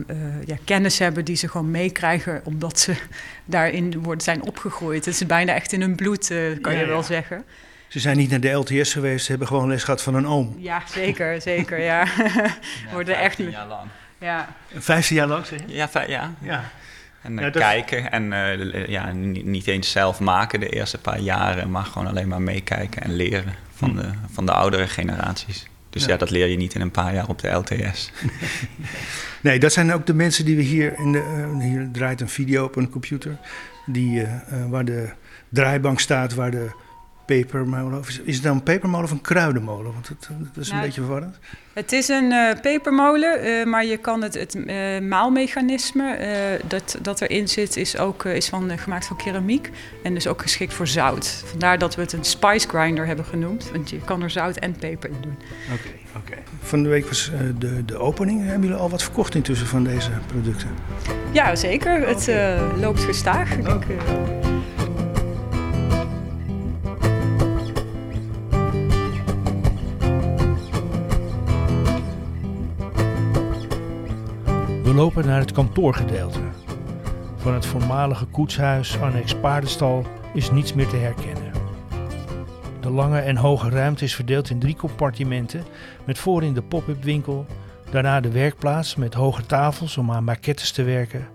ja, 0.46 0.56
kennis 0.64 1.00
hebben 1.00 1.26
die 1.26 1.36
ze 1.36 1.48
gewoon 1.48 1.72
meekrijgen 1.72 2.42
omdat 2.44 2.80
ze 2.80 2.96
daarin 3.46 4.02
worden, 4.02 4.24
zijn 4.24 4.42
opgegroeid. 4.42 5.06
Het 5.06 5.14
is 5.14 5.26
bijna 5.26 5.54
echt 5.54 5.72
in 5.72 5.82
hun 5.82 5.96
bloed, 5.96 6.34
kan 6.62 6.76
je 6.76 6.86
wel 6.86 7.04
zeggen. 7.04 7.44
Ze 7.88 8.00
zijn 8.00 8.18
niet 8.18 8.30
naar 8.30 8.40
de 8.40 8.52
LTS 8.52 8.94
geweest, 8.94 9.24
ze 9.26 9.30
hebben 9.30 9.48
gewoon 9.48 9.68
les 9.68 9.84
gehad 9.84 10.02
van 10.02 10.16
een 10.16 10.28
oom. 10.28 10.56
Ja, 10.58 10.82
zeker, 10.88 11.42
zeker, 11.52 11.80
ja. 11.80 12.06
worden 12.94 13.18
echt 13.18 13.38
jaar 13.38 13.68
lang. 13.68 13.88
Ja. 14.18 14.56
Vijftien 14.74 15.16
jaar 15.16 15.28
lang, 15.28 15.46
zeg 15.46 15.60
je? 15.66 15.74
Ja, 15.74 15.90
ja. 16.08 16.34
ja. 16.42 16.64
En 17.22 17.52
kijken 17.52 18.12
en 18.12 18.34
ja, 18.88 19.12
niet, 19.12 19.46
niet, 19.46 19.68
eens 19.68 19.92
zelf 19.92 20.20
maken 20.20 20.60
de 20.60 20.70
eerste 20.70 20.98
paar 20.98 21.20
jaren, 21.20 21.72
maar 21.72 21.86
gewoon 21.86 22.08
alleen 22.08 22.28
maar 22.28 22.42
meekijken 22.42 23.02
en 23.02 23.16
leren 23.16 23.54
van, 23.74 23.90
hm. 23.90 23.96
de, 23.96 24.12
van 24.32 24.46
de 24.46 24.52
oudere 24.52 24.88
generaties. 24.88 25.68
Dus 25.90 26.06
ja. 26.06 26.18
dat 26.18 26.30
leer 26.30 26.48
je 26.48 26.58
niet 26.58 26.76
in 26.76 26.82
een 26.82 26.92
paar 26.92 27.14
jaar 27.14 27.28
op 27.28 27.40
de 27.40 27.50
LTS. 27.50 28.12
nee, 29.42 29.60
dat 29.60 29.74
zijn 29.74 29.94
ook 29.94 30.06
de 30.06 30.14
mensen 30.14 30.46
die 30.46 30.56
we 30.56 30.62
hier 30.62 30.94
in 30.98 31.12
de. 31.12 31.48
Uh, 31.58 31.64
hier 31.64 31.90
draait 31.92 32.22
een 32.22 32.30
video 32.30 32.64
op 32.64 32.76
een 32.76 32.90
computer. 32.90 33.38
Die, 33.86 34.22
uh, 34.22 34.30
waar 34.70 34.86
de 34.86 35.10
draaibank 35.50 36.00
staat, 36.00 36.34
waar 36.34 36.52
de 36.52 36.70
pepermolen. 37.36 38.02
Is, 38.08 38.22
is 38.24 38.36
het 38.36 38.44
dan 38.44 38.56
een 38.56 38.64
pepermolen 38.64 39.06
of 39.06 39.12
een 39.12 39.22
kruidenmolen? 39.22 39.94
Want 39.94 40.08
dat, 40.08 40.30
dat 40.54 40.64
is 40.64 40.68
een 40.68 40.74
Nou, 40.74 40.86
beetje 40.86 41.02
verwarrend. 41.02 41.40
Het 41.74 41.92
is 41.92 42.08
een 42.08 42.32
eh, 42.32 42.60
pepermolen, 42.62 43.42
eh, 43.42 43.66
maar 43.66 43.86
je 43.86 43.98
kan 43.98 44.22
het, 44.22 44.34
het 44.34 44.66
eh, 44.66 45.00
maalmechanisme 45.00 46.18
dat, 46.68 46.98
dat 47.02 47.22
erin 47.22 47.48
zit, 47.48 47.78
is 47.78 47.98
ook 47.98 48.26
is 48.26 48.50
van, 48.50 48.78
gemaakt 48.78 49.06
van 49.06 49.18
keramiek 49.18 49.70
en 50.04 50.16
is 50.16 50.28
ook 50.28 50.42
geschikt 50.42 50.74
voor 50.74 50.88
zout. 50.88 51.44
Vandaar 51.46 51.78
dat 51.78 51.96
we 51.96 52.02
het 52.02 52.14
een 52.14 52.24
spice 52.24 52.68
grinder 52.68 53.06
hebben 53.06 53.26
genoemd, 53.26 53.72
want 53.72 53.90
je 53.90 53.98
kan 53.98 54.22
er 54.22 54.30
zout 54.30 54.58
en 54.58 54.76
peper 54.76 55.10
in 55.10 55.22
doen. 55.22 55.38
Oké, 55.74 56.18
oké. 56.18 56.38
Van 56.62 56.84
de 56.84 56.90
week 56.90 57.08
was 57.08 57.32
de, 57.58 57.86
de 57.86 57.98
opening. 57.98 58.46
Hebben 58.46 58.62
jullie 58.62 58.82
al 58.82 58.90
wat 58.90 59.04
verkocht 59.04 59.36
intussen 59.36 59.68
van 59.68 59.84
deze 59.84 60.10
producten? 60.28 60.70
Ja, 61.32 61.56
zeker. 61.56 62.08
Het 62.08 62.32
loopt 62.80 63.04
gestaag. 63.04 63.52
Ik 63.52 63.66
denk, 63.66 63.86
lopen 75.00 75.26
naar 75.26 75.40
het 75.40 75.52
kantoorgedeelte. 75.52 76.40
Van 77.38 77.54
het 77.54 77.66
voormalige 77.66 78.26
koetshuis 78.26 79.00
annex 79.00 79.36
paardenstal 79.36 80.06
is 80.34 80.52
niets 80.52 80.74
meer 80.74 80.88
te 80.88 80.96
herkennen. 80.96 81.52
De 82.82 82.90
lange 82.90 83.20
en 83.20 83.36
hoge 83.36 83.70
ruimte 83.70 84.04
is 84.04 84.16
verdeeld 84.16 84.50
in 84.50 84.60
drie 84.60 84.76
compartimenten 84.76 85.64
met 86.06 86.18
voorin 86.18 86.54
de 86.54 86.62
pop-up 86.62 87.04
winkel, 87.04 87.46
daarna 87.92 88.20
de 88.20 88.32
werkplaats 88.32 88.96
met 88.96 89.14
hoge 89.14 89.46
tafels 89.46 89.98
om 89.98 90.12
aan 90.12 90.24
maquettes 90.24 90.72
te 90.72 90.84
werken 90.84 91.28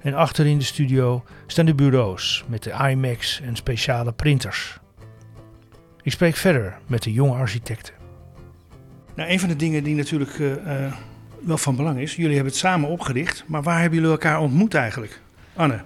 en 0.00 0.14
achterin 0.14 0.58
de 0.58 0.64
studio 0.64 1.24
staan 1.46 1.66
de 1.66 1.74
bureaus 1.74 2.44
met 2.48 2.62
de 2.62 2.88
iMacs 2.90 3.40
en 3.40 3.56
speciale 3.56 4.12
printers. 4.12 4.78
Ik 6.02 6.12
spreek 6.12 6.36
verder 6.36 6.78
met 6.86 7.02
de 7.02 7.12
jonge 7.12 7.34
architecten. 7.34 7.94
Nou, 9.14 9.30
een 9.30 9.40
van 9.40 9.48
de 9.48 9.56
dingen 9.56 9.84
die 9.84 9.94
natuurlijk 9.94 10.38
eh, 10.38 10.84
eh, 10.86 10.92
wel 11.44 11.58
van 11.58 11.76
belang 11.76 11.98
is, 11.98 12.16
jullie 12.16 12.34
hebben 12.34 12.52
het 12.52 12.60
samen 12.60 12.88
opgericht, 12.88 13.44
maar 13.46 13.62
waar 13.62 13.80
hebben 13.80 13.98
jullie 13.98 14.12
elkaar 14.12 14.40
ontmoet 14.40 14.74
eigenlijk? 14.74 15.20
Anne, 15.54 15.80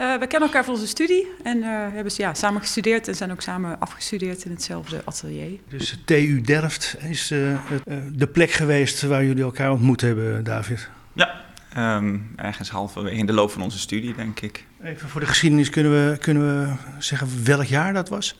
eh, 0.00 0.16
we 0.18 0.26
kennen 0.26 0.48
elkaar 0.48 0.64
van 0.64 0.74
onze 0.74 0.86
studie 0.86 1.26
en 1.42 1.62
eh, 1.62 1.68
hebben 1.68 2.12
ja, 2.16 2.34
samen 2.34 2.60
gestudeerd 2.60 3.08
en 3.08 3.14
zijn 3.14 3.30
ook 3.30 3.40
samen 3.40 3.80
afgestudeerd 3.80 4.44
in 4.44 4.50
hetzelfde 4.50 5.02
atelier. 5.04 5.58
dus 5.68 5.98
TU 6.04 6.40
Delft 6.40 6.96
is 7.00 7.30
eh, 7.30 7.38
het, 7.42 7.82
de 8.18 8.26
plek 8.26 8.50
geweest 8.50 9.02
waar 9.02 9.24
jullie 9.24 9.42
elkaar 9.42 9.70
ontmoet 9.70 10.00
hebben, 10.00 10.44
David. 10.44 10.88
Ja, 11.12 11.40
ehm, 11.72 12.18
ergens 12.36 12.70
halverwege 12.70 13.16
in 13.16 13.26
de 13.26 13.32
loop 13.32 13.50
van 13.50 13.62
onze 13.62 13.78
studie, 13.78 14.14
denk 14.14 14.40
ik. 14.40 14.64
Even 14.82 15.08
voor 15.08 15.20
de 15.20 15.26
geschiedenis 15.26 15.70
kunnen 15.70 15.92
we, 15.92 16.18
kunnen 16.18 16.42
we 16.42 16.72
zeggen 16.98 17.44
welk 17.44 17.64
jaar 17.64 17.92
dat 17.92 18.08
was? 18.08 18.38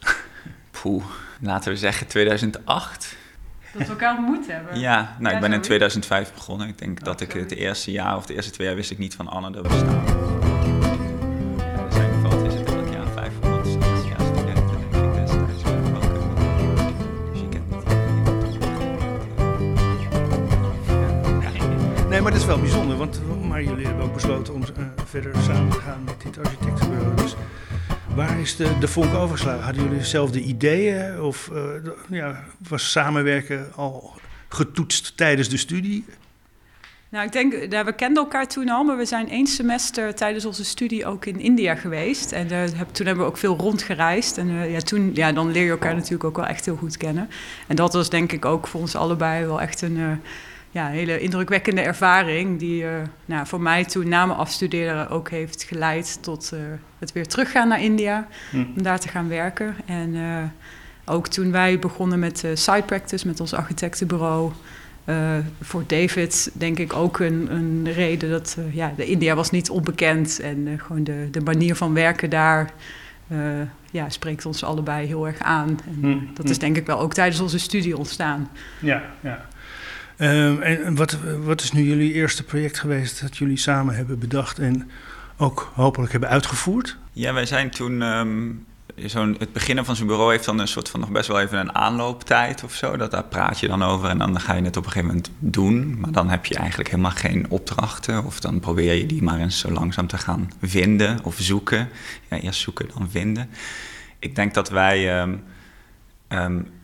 Poeh, 0.83 1.05
laten 1.41 1.73
we 1.73 1.79
zeggen 1.79 2.07
2008. 2.07 3.17
Dat 3.73 3.83
we 3.87 3.89
elkaar 3.89 4.17
ontmoet 4.17 4.47
hebben. 4.47 4.79
Ja, 4.79 5.17
nou, 5.19 5.35
ik 5.35 5.41
ben 5.41 5.53
in 5.53 5.65
zoiets. 5.65 5.67
2005 5.67 6.33
begonnen. 6.35 6.69
Ik 6.69 6.79
denk 6.79 7.05
dat 7.05 7.21
ik 7.21 7.33
het 7.33 7.43
zoiets. 7.43 7.55
eerste 7.55 7.91
jaar 7.91 8.17
of 8.17 8.27
de 8.27 8.35
eerste 8.35 8.51
twee 8.51 8.67
jaar 8.67 8.77
wist 8.77 8.91
ik 8.91 8.99
niet 8.99 9.15
van 9.15 9.29
Anne 9.29 9.51
dat 9.51 9.67
we 9.67 9.77
staan. 9.77 10.05
Ja, 11.57 11.91
zijn 11.91 12.23
wat 12.23 12.47
is 12.47 12.55
het 12.55 12.69
elk 12.73 12.89
jaar 12.93 13.07
500 13.15 13.67
ja, 14.09 14.25
studenten 14.25 14.67
denk 14.91 15.05
ik 15.05 15.15
destijds. 15.15 15.63
bouwkunde. 15.63 16.43
Dus 17.33 17.41
je 17.41 17.49
kent 17.49 17.71
niet 17.71 17.83
iedereen. 18.53 18.89
Ja. 21.41 22.09
Nee, 22.09 22.21
maar 22.21 22.31
dat 22.31 22.41
is 22.41 22.47
wel 22.47 22.59
bijzonder, 22.61 22.97
want 22.97 23.21
maar 23.49 23.63
jullie 23.63 23.87
hebben 23.87 24.05
ook 24.05 24.15
besloten 24.15 24.55
om 24.55 24.63
eh, 24.63 24.69
verder 25.05 25.35
samen 25.43 25.71
te 25.71 25.79
gaan 25.81 26.05
met 26.05 26.21
dit 26.23 26.39
architectenbureau. 26.39 27.17
Dus 27.17 27.35
waar 28.27 28.41
is 28.41 28.57
de, 28.57 28.79
de 28.79 28.89
vonk 28.89 29.15
overgeslagen? 29.15 29.65
Hadden 29.65 29.83
jullie 29.83 29.99
dezelfde 29.99 30.41
ideeën 30.41 31.21
of 31.21 31.51
eh, 31.53 31.63
ja, 32.09 32.45
was 32.69 32.91
samenwerken 32.91 33.73
al 33.75 34.13
getoetst 34.49 35.17
tijdens 35.17 35.49
de 35.49 35.57
studie? 35.57 36.05
Nou, 37.09 37.27
ik 37.27 37.33
denk, 37.33 37.53
we 37.85 37.93
kenden 37.97 38.23
elkaar 38.23 38.49
toen 38.49 38.69
al, 38.69 38.85
maar 38.85 38.97
we 38.97 39.05
zijn 39.05 39.29
één 39.29 39.47
semester 39.47 40.15
tijdens 40.15 40.45
onze 40.45 40.65
studie 40.65 41.07
ook 41.07 41.27
in 41.27 41.41
India 41.41 41.75
geweest. 41.75 42.33
En 42.33 42.51
eh, 42.51 42.59
heb, 42.75 42.89
toen 42.93 43.07
hebben 43.07 43.25
we 43.25 43.31
ook 43.31 43.39
veel 43.39 43.57
rondgereisd. 43.57 44.39
En 44.39 44.49
eh, 44.49 44.73
ja, 44.73 44.81
toen, 44.81 45.11
ja, 45.15 45.33
dan 45.33 45.51
leer 45.51 45.65
je 45.65 45.71
elkaar 45.71 45.95
natuurlijk 45.95 46.25
ook 46.25 46.37
wel 46.37 46.47
echt 46.47 46.65
heel 46.65 46.77
goed 46.77 46.97
kennen. 46.97 47.29
En 47.67 47.77
dat 47.77 47.93
was 47.93 48.11
denk 48.11 48.33
ik 48.33 48.45
ook 48.45 48.67
voor 48.67 48.81
ons 48.81 48.97
allebei 48.97 49.45
wel 49.45 49.61
echt 49.61 49.83
een 49.83 50.21
ja, 50.71 50.89
hele 50.89 51.21
indrukwekkende 51.21 51.81
ervaring. 51.81 52.59
Die 52.59 52.87
eh, 52.87 52.93
nou, 53.25 53.47
voor 53.47 53.61
mij 53.61 53.85
toen 53.85 54.09
na 54.09 54.27
mijn 54.27 54.39
afstuderen 54.39 55.09
ook 55.09 55.31
heeft 55.31 55.63
geleid 55.63 56.19
tot 56.23 56.53
eh, 56.53 56.61
het 56.99 57.13
weer 57.13 57.27
teruggaan 57.27 57.69
naar 57.69 57.83
India. 57.83 58.29
Om 58.53 58.83
daar 58.83 59.01
te 59.01 59.09
gaan 59.09 59.29
werken. 59.29 59.75
En 59.87 60.15
eh, 60.15 60.43
ook 61.05 61.29
toen 61.29 61.53
wij 61.53 61.79
begonnen 61.79 62.19
met 62.19 62.45
side 62.55 62.83
practice, 62.83 63.27
met 63.27 63.41
ons 63.41 63.55
architectenbureau... 63.55 64.53
Voor 65.61 65.85
David 65.87 66.51
denk 66.53 66.79
ik 66.79 66.93
ook 66.93 67.19
een, 67.19 67.47
een 67.51 67.93
reden 67.93 68.31
dat 68.31 68.57
ja, 68.71 68.93
de 68.97 69.07
India 69.07 69.35
was 69.35 69.51
niet 69.51 69.71
onbekend 69.71 70.41
en 70.41 70.81
gewoon 70.83 71.05
de, 71.05 71.29
de 71.31 71.41
manier 71.41 71.75
van 71.75 71.95
werken 71.95 72.31
daar 72.31 72.73
ja, 73.91 74.09
spreekt 74.09 74.47
ons 74.47 74.65
allebei 74.65 75.07
heel 75.07 75.27
erg 75.27 75.39
aan. 75.39 75.69
En, 75.69 76.01
Hmm, 76.01 76.29
dat 76.35 76.49
is 76.49 76.59
denk 76.59 76.77
ik 76.77 76.87
wel 76.87 76.99
ook 76.99 77.15
tijdens 77.15 77.41
onze 77.41 77.59
studie 77.59 77.97
ontstaan. 77.97 78.49
Ja, 78.79 79.03
ja. 79.21 79.47
Um, 80.21 80.63
en 80.63 80.95
wat, 80.95 81.19
wat 81.45 81.61
is 81.61 81.73
nu 81.73 81.83
jullie 81.83 82.13
eerste 82.13 82.45
project 82.45 82.79
geweest 82.79 83.21
dat 83.21 83.37
jullie 83.37 83.57
samen 83.57 83.95
hebben 83.95 84.19
bedacht 84.19 84.59
en 84.59 84.91
ook 85.37 85.73
hopelijk 85.75 86.13
hebben 86.13 86.29
uitgevoerd? 86.29 86.97
Ja, 87.13 87.33
wij 87.33 87.47
zijn 87.47 87.71
toen 87.71 88.03
um, 88.03 88.67
zo'n, 88.97 89.37
het 89.39 89.53
beginnen 89.53 89.85
van 89.85 89.97
zo'n 89.97 90.07
bureau 90.07 90.31
heeft 90.31 90.45
dan 90.45 90.59
een 90.59 90.69
soort 90.69 90.89
van 90.89 91.01
nog 91.01 91.11
best 91.11 91.29
wel 91.29 91.41
even 91.41 91.59
een 91.59 91.75
aanlooptijd 91.75 92.65
of 92.65 92.75
zo. 92.75 92.97
Dat, 92.97 93.11
daar 93.11 93.25
praat 93.25 93.61
je 93.61 93.69
dan 93.69 93.83
over 93.83 94.09
en 94.09 94.19
dan 94.19 94.41
ga 94.41 94.55
je 94.55 94.63
het 94.63 94.77
op 94.77 94.85
een 94.85 94.91
gegeven 94.91 95.15
moment 95.15 95.31
doen. 95.39 96.01
Maar 96.01 96.13
dan 96.13 96.29
heb 96.29 96.47
je 96.47 96.55
eigenlijk 96.55 96.91
helemaal 96.91 97.11
geen 97.11 97.47
opdrachten. 97.51 98.25
Of 98.25 98.41
dan 98.41 98.61
probeer 98.61 98.95
je 98.95 99.07
die 99.07 99.23
maar 99.23 99.39
eens 99.39 99.59
zo 99.59 99.71
langzaam 99.71 100.07
te 100.07 100.19
gaan 100.19 100.51
vinden 100.63 101.25
of 101.25 101.37
zoeken. 101.39 101.89
Ja, 102.31 102.37
eerst 102.37 102.61
zoeken, 102.61 102.89
dan 102.95 103.11
vinden. 103.11 103.51
Ik 104.19 104.35
denk 104.35 104.55
dat 104.55 104.69
wij... 104.69 105.23
Um, 105.23 105.43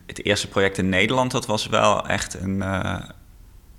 het 0.05 0.25
eerste 0.25 0.47
project 0.47 0.77
in 0.77 0.89
Nederland, 0.89 1.31
dat 1.31 1.45
was 1.45 1.67
wel 1.67 2.07
echt 2.07 2.33
een... 2.33 2.55
Uh, 2.55 2.95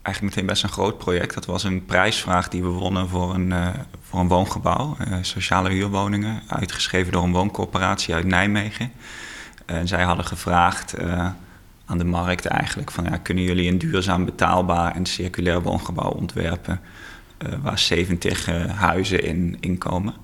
eigenlijk 0.09 0.35
meteen 0.35 0.50
best 0.50 0.62
een 0.62 0.69
groot 0.69 0.99
project. 0.99 1.35
Dat 1.35 1.47
was 1.47 1.65
een 1.65 1.85
prijsvraag 1.85 2.49
die 2.49 2.62
we 2.62 2.69
wonnen 2.69 3.09
voor 3.09 3.35
een, 3.35 3.50
uh, 3.50 3.69
voor 4.03 4.21
een 4.21 4.29
woongebouw. 4.29 4.97
Uh, 5.00 5.17
sociale 5.21 5.71
huurwoningen, 5.71 6.43
uitgeschreven 6.47 7.12
door 7.12 7.23
een 7.23 7.33
wooncorporatie 7.33 8.15
uit 8.15 8.25
Nijmegen. 8.25 8.93
En 9.67 9.88
zij 9.88 10.03
hadden 10.03 10.25
gevraagd 10.25 11.00
uh, 11.00 11.27
aan 11.87 11.99
de 11.99 12.05
markt 12.05 12.47
eigenlijk... 12.47 12.91
van 12.91 13.05
ja, 13.05 13.17
kunnen 13.17 13.45
jullie 13.45 13.71
een 13.71 13.79
duurzaam, 13.79 14.25
betaalbaar 14.25 14.95
en 14.95 15.07
circulair 15.07 15.62
woongebouw 15.62 16.11
ontwerpen... 16.11 16.81
Waar 17.62 17.79
70 17.79 18.47
huizen 18.75 19.25
in, 19.25 19.57
in 19.61 19.79
komen. 19.79 20.15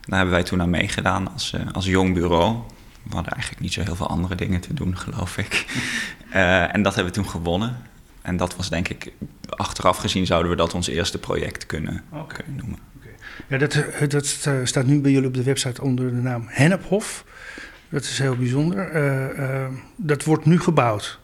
Daar 0.00 0.16
hebben 0.16 0.34
wij 0.34 0.44
toen 0.44 0.60
aan 0.60 0.70
meegedaan 0.70 1.32
als, 1.32 1.54
als 1.72 1.86
jong 1.86 2.14
bureau. 2.14 2.56
We 3.02 3.14
hadden 3.14 3.32
eigenlijk 3.32 3.62
niet 3.62 3.72
zo 3.72 3.82
heel 3.82 3.96
veel 3.96 4.08
andere 4.08 4.34
dingen 4.34 4.60
te 4.60 4.74
doen, 4.74 4.96
geloof 4.96 5.38
ik. 5.38 5.66
en 6.72 6.82
dat 6.82 6.94
hebben 6.94 7.12
we 7.12 7.20
toen 7.20 7.30
gewonnen. 7.30 7.76
En 8.26 8.36
dat 8.36 8.56
was 8.56 8.68
denk 8.68 8.88
ik, 8.88 9.12
achteraf 9.48 9.96
gezien 9.96 10.26
zouden 10.26 10.50
we 10.50 10.56
dat 10.56 10.74
ons 10.74 10.88
eerste 10.88 11.18
project 11.18 11.66
kunnen, 11.66 12.02
okay. 12.10 12.24
kunnen 12.26 12.56
noemen. 12.56 12.78
Okay. 12.96 13.12
Ja, 13.48 13.58
dat, 13.58 14.10
dat, 14.10 14.48
staat 14.68 14.86
nu 14.86 15.00
bij 15.00 15.10
jullie 15.10 15.28
op 15.28 15.34
de 15.34 15.42
website 15.42 15.82
onder 15.82 16.10
de 16.10 16.16
naam 16.16 16.44
Hennephof. 16.46 17.24
Dat 17.88 18.02
is 18.02 18.18
heel 18.18 18.36
bijzonder. 18.36 18.94
Uh, 18.94 19.38
uh, 19.38 19.66
dat 19.96 20.24
wordt 20.24 20.44
nu 20.44 20.60
gebouwd. 20.60 21.18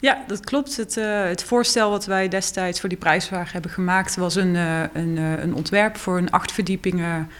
Ja, 0.00 0.24
dat 0.26 0.44
klopt. 0.44 0.76
Het, 0.76 0.96
uh, 0.96 1.24
het, 1.24 1.44
voorstel 1.44 1.90
wat 1.90 2.06
wij 2.06 2.28
destijds 2.28 2.80
voor 2.80 2.88
die 2.88 2.98
prijsvraag 2.98 3.52
hebben 3.52 3.70
gemaakt... 3.70 4.16
was 4.16 4.34
een, 4.34 4.54
een, 4.54 5.16
een 5.16 5.54
ontwerp 5.54 5.96
voor 5.96 6.18
een 6.18 6.30
acht 6.30 6.52
verdiepingen 6.52 7.30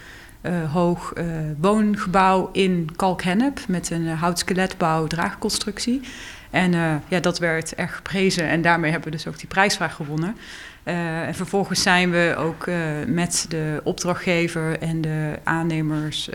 hoog 0.72 1.12
woongebouw 1.60 2.48
in 2.52 2.88
kalkhennep... 2.96 3.60
met 3.68 3.90
een 3.90 4.08
houtskeletbouw 4.08 5.06
draagconstructie... 5.06 6.00
En 6.50 7.02
ja, 7.08 7.20
dat 7.20 7.38
werd 7.38 7.74
erg 7.74 7.94
geprezen 7.96 8.48
en 8.48 8.62
daarmee 8.62 8.90
hebben 8.90 9.10
we 9.10 9.16
dus 9.16 9.26
ook 9.26 9.38
die 9.38 9.48
prijsvraag 9.48 9.94
gewonnen. 9.94 10.36
En 10.82 11.34
vervolgens 11.34 11.82
zijn 11.82 12.10
we 12.10 12.34
ook 12.38 12.66
met 13.06 13.46
de 13.48 13.80
opdrachtgever 13.84 14.78
en 14.78 15.00
de 15.00 15.38
aannemers 15.44 16.28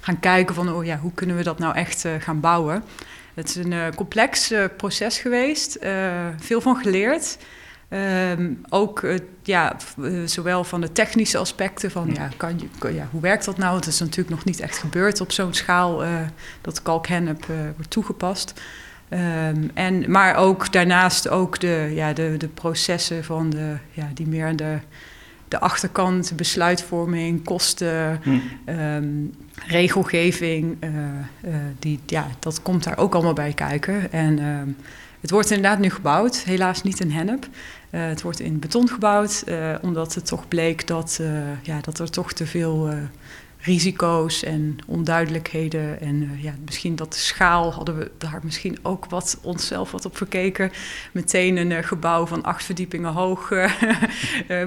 gaan 0.00 0.20
kijken 0.20 0.54
van 0.54 0.72
oh 0.72 0.84
ja, 0.84 0.98
hoe 0.98 1.12
kunnen 1.14 1.36
we 1.36 1.42
dat 1.42 1.58
nou 1.58 1.74
echt 1.74 2.04
gaan 2.18 2.40
bouwen. 2.40 2.82
Het 3.34 3.48
is 3.48 3.56
een 3.56 3.94
complex 3.94 4.52
proces 4.76 5.18
geweest, 5.18 5.78
veel 6.38 6.60
van 6.60 6.76
geleerd. 6.76 7.38
Um, 7.90 8.60
ook 8.68 9.06
ja, 9.42 9.76
zowel 10.24 10.64
van 10.64 10.80
de 10.80 10.92
technische 10.92 11.38
aspecten 11.38 11.90
van 11.90 12.10
ja, 12.14 12.28
kan 12.36 12.58
je, 12.58 12.68
kan, 12.78 12.94
ja, 12.94 13.08
hoe 13.10 13.20
werkt 13.20 13.44
dat 13.44 13.58
nou? 13.58 13.76
Het 13.76 13.86
is 13.86 14.00
natuurlijk 14.00 14.30
nog 14.30 14.44
niet 14.44 14.60
echt 14.60 14.78
gebeurd 14.78 15.20
op 15.20 15.32
zo'n 15.32 15.54
schaal 15.54 16.02
dat 16.60 16.82
kalkhennep 16.82 17.46
wordt 17.76 17.90
toegepast. 17.90 18.60
Um, 19.10 19.70
en, 19.74 20.10
maar 20.10 20.36
ook 20.36 20.72
daarnaast 20.72 21.28
ook 21.28 21.60
de, 21.60 21.90
ja, 21.94 22.12
de, 22.12 22.34
de 22.38 22.48
processen 22.48 23.24
van 23.24 23.50
de, 23.50 23.76
ja, 23.90 24.10
die 24.14 24.26
meer 24.26 24.46
aan 24.46 24.56
de, 24.56 24.78
de 25.48 25.60
achterkant, 25.60 26.32
besluitvorming, 26.36 27.44
kosten. 27.44 28.20
Hmm. 28.22 28.42
Um, 28.66 29.34
regelgeving, 29.66 30.76
die, 31.78 32.00
ja, 32.06 32.26
dat 32.38 32.62
komt 32.62 32.84
daar 32.84 32.98
ook 32.98 33.14
allemaal 33.14 33.32
bij 33.32 33.52
kijken. 33.52 34.12
En 34.12 34.38
ehm, 34.38 34.68
het 35.26 35.34
wordt 35.34 35.50
inderdaad 35.50 35.78
nu 35.78 35.90
gebouwd, 35.90 36.36
helaas 36.36 36.82
niet 36.82 37.00
in 37.00 37.10
hennep. 37.10 37.46
het 37.90 38.22
wordt 38.22 38.40
in 38.40 38.58
beton 38.58 38.88
gebouwd, 38.88 39.44
omdat 39.82 40.14
het 40.14 40.26
toch 40.26 40.48
bleek 40.48 40.86
dat, 40.86 41.20
ja, 41.62 41.80
dat 41.80 41.98
er 41.98 42.10
toch 42.10 42.32
te 42.32 42.46
veel 42.46 42.90
risico's 43.66 44.42
en 44.42 44.78
onduidelijkheden. 44.86 46.00
En 46.00 46.22
uh, 46.22 46.42
ja, 46.42 46.54
misschien 46.64 46.96
dat 46.96 47.12
de 47.12 47.18
schaal 47.18 47.72
hadden 47.72 47.98
we 47.98 48.10
daar 48.18 48.40
misschien 48.42 48.78
ook 48.82 49.06
wat 49.06 49.38
onszelf 49.42 49.90
wat 49.90 50.04
op 50.04 50.16
verkeken. 50.16 50.70
Meteen 51.12 51.56
een 51.56 51.70
uh, 51.70 51.78
gebouw 51.82 52.26
van 52.26 52.42
acht 52.42 52.64
verdiepingen 52.64 53.12
hoog 53.12 53.50
uh, 53.50 53.70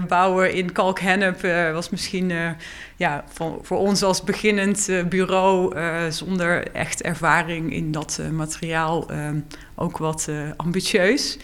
bouwen 0.08 0.54
in 0.54 0.72
kalkhennep 0.72 1.42
was 1.74 1.90
misschien 1.90 2.32
ja, 2.96 3.24
voor, 3.28 3.60
voor 3.62 3.78
ons 3.78 4.04
als 4.04 4.24
beginnend 4.24 4.90
bureau 5.10 5.76
zonder 6.12 6.72
echt 6.72 7.02
ervaring 7.02 7.74
in 7.74 7.92
dat 7.92 8.22
materiaal 8.32 9.08
ook 9.76 9.98
wat 9.98 10.30
ambitieus. 10.56 11.38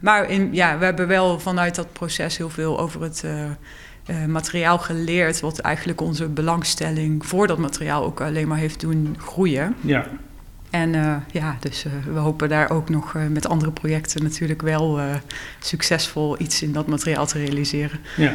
maar 0.00 0.30
in, 0.30 0.54
ja, 0.54 0.78
we 0.78 0.84
hebben 0.84 1.08
wel 1.08 1.40
vanuit 1.40 1.74
dat 1.74 1.92
proces 1.92 2.36
heel 2.36 2.50
veel 2.50 2.78
over 2.78 3.02
het 3.02 3.24
uh, 4.06 4.24
materiaal 4.24 4.78
geleerd, 4.78 5.40
wat 5.40 5.58
eigenlijk 5.58 6.00
onze 6.00 6.28
belangstelling 6.28 7.26
voor 7.26 7.46
dat 7.46 7.58
materiaal 7.58 8.04
ook 8.04 8.20
alleen 8.20 8.48
maar 8.48 8.58
heeft 8.58 8.80
doen 8.80 9.16
groeien. 9.18 9.74
Ja. 9.80 10.06
En 10.70 10.94
uh, 10.94 11.16
ja, 11.30 11.56
dus 11.60 11.84
uh, 11.84 11.92
we 12.12 12.18
hopen 12.18 12.48
daar 12.48 12.70
ook 12.70 12.88
nog 12.88 13.16
met 13.30 13.48
andere 13.48 13.70
projecten 13.70 14.22
natuurlijk 14.22 14.62
wel 14.62 15.00
succesvol 15.60 16.40
iets 16.40 16.62
in 16.62 16.72
dat 16.72 16.86
materiaal 16.86 17.26
te 17.26 17.38
realiseren. 17.38 18.00
Ja. 18.16 18.34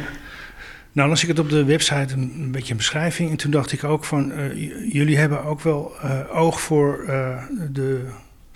Nou 0.92 1.08
las 1.08 1.22
ik 1.22 1.28
het 1.28 1.38
op 1.38 1.48
de 1.50 1.64
website 1.64 2.14
een, 2.14 2.32
een 2.38 2.50
beetje 2.50 2.70
een 2.70 2.76
beschrijving 2.76 3.30
en 3.30 3.36
toen 3.36 3.50
dacht 3.50 3.72
ik 3.72 3.84
ook 3.84 4.04
van 4.04 4.32
jullie 4.88 5.18
hebben 5.18 5.44
ook 5.44 5.60
wel 5.60 5.92
oog 6.32 6.60
voor 6.60 7.04
de 7.70 8.08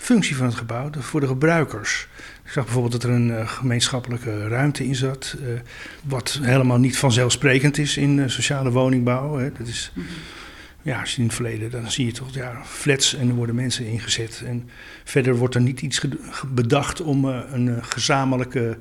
functie 0.03 0.37
van 0.37 0.47
het 0.47 0.55
gebouw, 0.55 0.91
voor 0.99 1.21
de 1.21 1.27
gebruikers. 1.27 2.09
Ik 2.45 2.51
zag 2.51 2.65
bijvoorbeeld 2.65 2.93
dat 2.93 3.03
er 3.03 3.11
een 3.11 3.29
uh, 3.29 3.49
gemeenschappelijke 3.49 4.49
ruimte 4.49 4.85
in 4.85 4.95
zat, 4.95 5.37
uh, 5.41 5.61
wat 6.03 6.39
helemaal 6.43 6.79
niet 6.79 6.99
vanzelfsprekend 6.99 7.79
is 7.79 7.97
in 7.97 8.19
uh, 8.19 8.29
sociale 8.29 8.71
woningbouw. 8.71 9.51
Dat 9.59 9.67
is, 9.67 9.91
-hmm. 9.95 10.05
ja, 10.83 11.01
als 11.01 11.11
je 11.11 11.19
in 11.21 11.27
het 11.27 11.35
verleden, 11.35 11.71
dan 11.71 11.91
zie 11.91 12.07
je 12.07 12.13
toch 12.13 12.35
ja, 12.35 12.61
flats 12.65 13.15
en 13.15 13.29
er 13.29 13.35
worden 13.35 13.55
mensen 13.55 13.87
ingezet. 13.87 14.43
En 14.47 14.69
verder 15.05 15.37
wordt 15.37 15.55
er 15.55 15.61
niet 15.61 15.83
iets 15.83 16.05
bedacht 16.47 17.01
om 17.01 17.25
een 17.25 17.85
gezamenlijke 17.85 18.79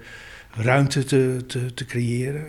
ruimte 0.52 1.04
te, 1.04 1.44
te, 1.48 1.74
te 1.74 1.86
creëren. 1.86 2.46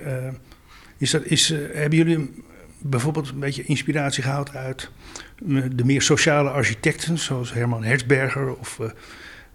is 0.99 1.11
dat, 1.11 1.25
is, 1.25 1.49
hebben 1.73 1.99
jullie 1.99 2.31
bijvoorbeeld 2.79 3.29
een 3.29 3.41
beetje 3.41 3.65
inspiratie 3.65 4.23
gehaald 4.23 4.55
uit 4.55 4.91
de 5.73 5.85
meer 5.85 6.03
sociale 6.03 6.51
architecten, 6.51 7.19
zoals 7.19 7.53
Herman 7.53 7.85
Hertzberger? 7.85 8.57
Of 8.57 8.79
uh, 8.81 8.87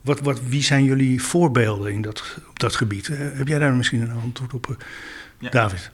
wat, 0.01 0.19
wat, 0.19 0.41
wie 0.47 0.63
zijn 0.63 0.83
jullie 0.83 1.21
voorbeelden 1.21 1.91
in 1.91 2.01
dat, 2.01 2.23
op 2.49 2.59
dat 2.59 2.75
gebied? 2.75 3.07
Uh, 3.07 3.17
heb 3.19 3.47
jij 3.47 3.59
daar 3.59 3.73
misschien 3.73 4.01
een 4.01 4.21
antwoord 4.23 4.53
op, 4.53 4.67
uh, 4.67 4.75
ja. 5.39 5.49
David? 5.49 5.91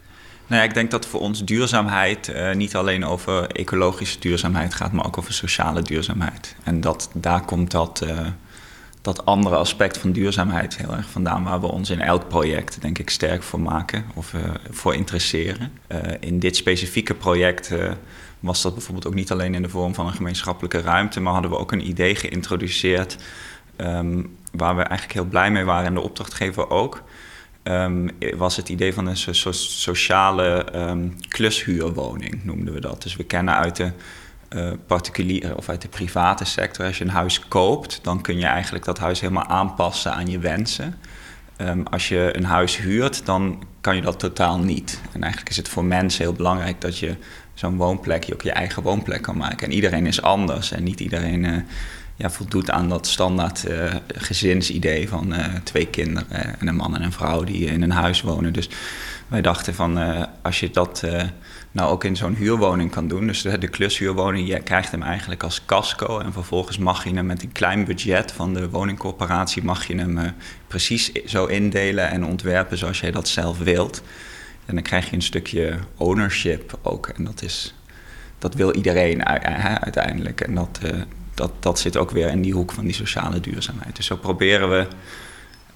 Nou 0.47 0.62
ja, 0.62 0.67
ik 0.67 0.73
denk 0.73 0.91
dat 0.91 1.05
voor 1.05 1.19
ons 1.19 1.45
duurzaamheid 1.45 2.33
niet 2.53 2.75
alleen 2.75 3.05
over 3.05 3.47
ecologische 3.47 4.19
duurzaamheid 4.19 4.73
gaat, 4.73 4.91
maar 4.91 5.05
ook 5.05 5.17
over 5.17 5.33
sociale 5.33 5.81
duurzaamheid. 5.81 6.55
En 6.63 6.81
dat, 6.81 7.09
daar 7.13 7.45
komt 7.45 7.71
dat, 7.71 8.05
dat 9.01 9.25
andere 9.25 9.55
aspect 9.55 9.97
van 9.97 10.12
duurzaamheid 10.12 10.77
heel 10.77 10.95
erg 10.95 11.09
vandaan, 11.09 11.43
waar 11.43 11.59
we 11.59 11.67
ons 11.67 11.89
in 11.89 12.01
elk 12.01 12.27
project, 12.27 12.81
denk 12.81 13.00
ik, 13.00 13.09
sterk 13.09 13.43
voor 13.43 13.59
maken 13.59 14.06
of 14.13 14.34
voor 14.69 14.95
interesseren. 14.95 15.71
in 16.19 16.39
dit 16.39 16.56
specifieke 16.56 17.13
project 17.13 17.71
was 18.43 18.62
dat 18.62 18.73
bijvoorbeeld 18.73 19.08
ook 19.08 19.13
niet 19.13 19.32
alleen 19.32 19.56
in 19.56 19.62
de 19.62 19.69
vorm 19.69 19.93
van 19.93 20.08
een 20.08 20.13
gemeenschappelijke 20.13 20.82
ruimte, 20.82 21.19
maar 21.19 21.34
hadden 21.34 21.51
we 21.51 21.58
ook 21.58 21.71
een 21.71 21.88
idee 21.88 22.15
geïntroduceerd 22.15 23.17
um, 23.77 24.38
waar 24.51 24.75
we 24.75 24.82
eigenlijk 24.82 25.13
heel 25.13 25.29
blij 25.29 25.51
mee 25.51 25.63
waren 25.63 25.86
en 25.86 25.93
de 25.93 26.01
opdrachtgever 26.01 26.69
ook. 26.69 27.03
Um, 27.63 28.10
was 28.36 28.56
het 28.56 28.69
idee 28.69 28.93
van 28.93 29.06
een 29.06 29.17
so 29.17 29.51
sociale 29.51 30.65
um, 30.75 31.15
klushuurwoning, 31.27 32.43
noemden 32.43 32.73
we 32.73 32.79
dat. 32.79 33.03
Dus 33.03 33.15
we 33.15 33.23
kennen 33.23 33.53
uit 33.56 33.75
de 33.75 33.91
uh, 34.49 34.71
particuliere 34.88 35.58
of 35.58 35.69
uit 35.69 35.82
de 35.82 35.88
private 35.88 36.45
sector, 36.45 36.86
als 36.86 36.97
je 36.97 37.03
een 37.03 37.10
huis 37.10 37.47
koopt, 37.47 37.99
dan 38.01 38.21
kun 38.21 38.38
je 38.38 38.45
eigenlijk 38.45 38.86
dat 38.86 38.99
huis 38.99 39.19
helemaal 39.19 39.45
aanpassen 39.45 40.13
aan 40.13 40.27
je 40.27 40.39
wensen. 40.39 40.97
Als 41.89 42.08
je 42.08 42.29
een 42.38 42.45
huis 42.45 42.77
huurt, 42.77 43.25
dan 43.25 43.63
kan 43.82 43.95
je 43.95 44.01
dat 44.01 44.19
totaal 44.19 44.60
niet. 44.60 45.01
En 45.12 45.21
eigenlijk 45.21 45.51
is 45.51 45.58
het 45.58 45.69
voor 45.69 45.86
mensen 45.86 46.23
heel 46.23 46.34
belangrijk 46.34 46.82
dat 46.82 46.97
je 46.97 47.15
zo'n 47.53 47.77
woonplek, 47.77 48.23
je 48.23 48.33
ook 48.33 48.41
je 48.41 48.51
eigen 48.51 48.83
woonplek 48.83 49.21
kan 49.21 49.37
maken. 49.37 49.67
En 49.67 49.73
iedereen 49.73 50.05
is 50.05 50.21
anders 50.21 50.71
en 50.71 50.83
niet 50.83 50.99
iedereen 50.99 51.65
ja, 52.15 52.29
voldoet 52.29 52.69
aan 52.69 52.89
dat 52.89 53.07
standaard 53.07 53.65
uh, 53.67 53.93
gezinsidee 54.07 55.09
van 55.09 55.33
uh, 55.33 55.45
twee 55.63 55.87
kinderen 55.87 56.59
en 56.59 56.67
een 56.67 56.75
man 56.75 56.95
en 56.95 57.03
een 57.03 57.11
vrouw 57.11 57.43
die 57.43 57.65
in 57.65 57.81
een 57.81 57.91
huis 57.91 58.21
wonen. 58.21 58.53
Dus 58.53 58.69
wij 59.27 59.41
dachten 59.41 59.75
van 59.75 59.97
als 60.41 60.59
je 60.59 60.69
dat 60.69 61.03
nou 61.71 61.91
ook 61.91 62.03
in 62.03 62.15
zo'n 62.15 62.35
huurwoning 62.35 62.91
kan 62.91 63.07
doen, 63.07 63.27
dus 63.27 63.41
de, 63.41 63.57
de 63.57 63.67
klushuurwoning, 63.67 64.47
je 64.47 64.59
krijgt 64.59 64.91
hem 64.91 65.01
eigenlijk 65.01 65.43
als 65.43 65.65
casco 65.65 66.19
en 66.19 66.33
vervolgens 66.33 66.77
mag 66.77 67.03
je 67.03 67.13
hem 67.13 67.25
met 67.25 67.43
een 67.43 67.51
klein 67.51 67.85
budget 67.85 68.31
van 68.31 68.53
de 68.53 68.69
woningcorporatie, 68.69 69.63
mag 69.63 69.87
je 69.87 69.95
hem 69.95 70.33
precies 70.67 71.11
zo 71.11 71.45
indelen 71.45 72.09
en 72.09 72.25
ontwerpen 72.25 72.77
zoals 72.77 72.99
jij 72.99 73.11
dat 73.11 73.27
zelf 73.27 73.57
wilt. 73.57 74.03
En 74.65 74.73
dan 74.73 74.84
krijg 74.84 75.10
je 75.10 75.15
een 75.15 75.21
stukje 75.21 75.80
ownership 75.97 76.80
ook. 76.82 77.08
En 77.08 77.23
dat, 77.23 77.41
is, 77.41 77.76
dat 78.39 78.54
wil 78.54 78.73
iedereen 78.73 79.26
uiteindelijk. 79.26 80.41
En 80.41 80.56
dat, 80.56 80.80
uh, 80.84 81.02
dat, 81.34 81.52
dat 81.60 81.80
zit 81.80 81.97
ook 81.97 82.12
weer 82.12 82.30
in 82.30 82.41
die 82.41 82.54
hoek 82.54 82.71
van 82.71 82.84
die 82.84 82.93
sociale 82.93 83.39
duurzaamheid. 83.39 83.95
Dus 83.95 84.06
zo 84.06 84.15
proberen 84.15 84.69
we 84.69 84.88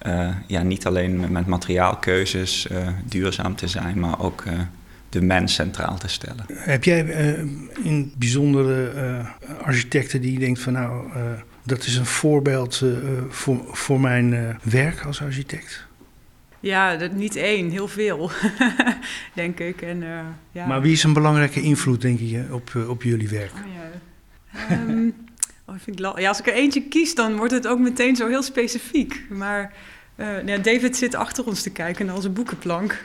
uh, 0.06 0.28
ja, 0.46 0.62
niet 0.62 0.86
alleen 0.86 1.32
met 1.32 1.46
materiaalkeuzes 1.46 2.66
uh, 2.72 2.88
duurzaam 3.04 3.56
te 3.56 3.68
zijn, 3.68 4.00
maar 4.00 4.20
ook 4.20 4.44
de 5.08 5.22
mens 5.22 5.54
centraal 5.54 5.98
te 5.98 6.08
stellen. 6.08 6.44
Heb 6.52 6.84
jij 6.84 7.00
in 7.82 8.12
bijzondere 8.18 9.24
architecten 9.62 10.20
die 10.20 10.38
denkt 10.38 10.60
van 10.60 10.72
nou, 10.72 11.10
dat 11.62 11.84
is 11.84 11.96
een 11.96 12.06
voorbeeld 12.06 12.82
voor, 13.28 13.60
voor 13.70 14.00
mijn 14.00 14.58
werk 14.62 15.04
als 15.04 15.22
architect? 15.22 15.87
Ja, 16.68 16.96
dat, 16.96 17.12
niet 17.12 17.36
één, 17.36 17.70
heel 17.70 17.88
veel, 17.88 18.30
denk 19.34 19.58
ik. 19.58 19.82
En, 19.82 20.02
uh, 20.02 20.20
ja. 20.52 20.66
Maar 20.66 20.80
wie 20.80 20.92
is 20.92 21.02
een 21.02 21.12
belangrijke 21.12 21.60
invloed, 21.60 22.00
denk 22.00 22.18
je, 22.18 22.46
op, 22.50 22.70
uh, 22.76 22.88
op 22.88 23.02
jullie 23.02 23.28
werk? 23.28 23.52
Oh, 23.54 23.72
ja. 23.74 24.74
Um, 24.74 25.14
oh, 25.66 25.74
vind 25.78 26.00
ik 26.00 26.18
ja, 26.18 26.28
als 26.28 26.38
ik 26.38 26.46
er 26.46 26.52
eentje 26.52 26.82
kies, 26.82 27.14
dan 27.14 27.36
wordt 27.36 27.52
het 27.52 27.66
ook 27.66 27.78
meteen 27.78 28.16
zo 28.16 28.28
heel 28.28 28.42
specifiek. 28.42 29.22
Maar 29.28 29.72
uh, 30.16 30.46
ja, 30.46 30.56
David 30.56 30.96
zit 30.96 31.14
achter 31.14 31.46
ons 31.46 31.62
te 31.62 31.70
kijken 31.70 32.06
naar 32.06 32.14
onze 32.14 32.30
boekenplank. 32.30 33.04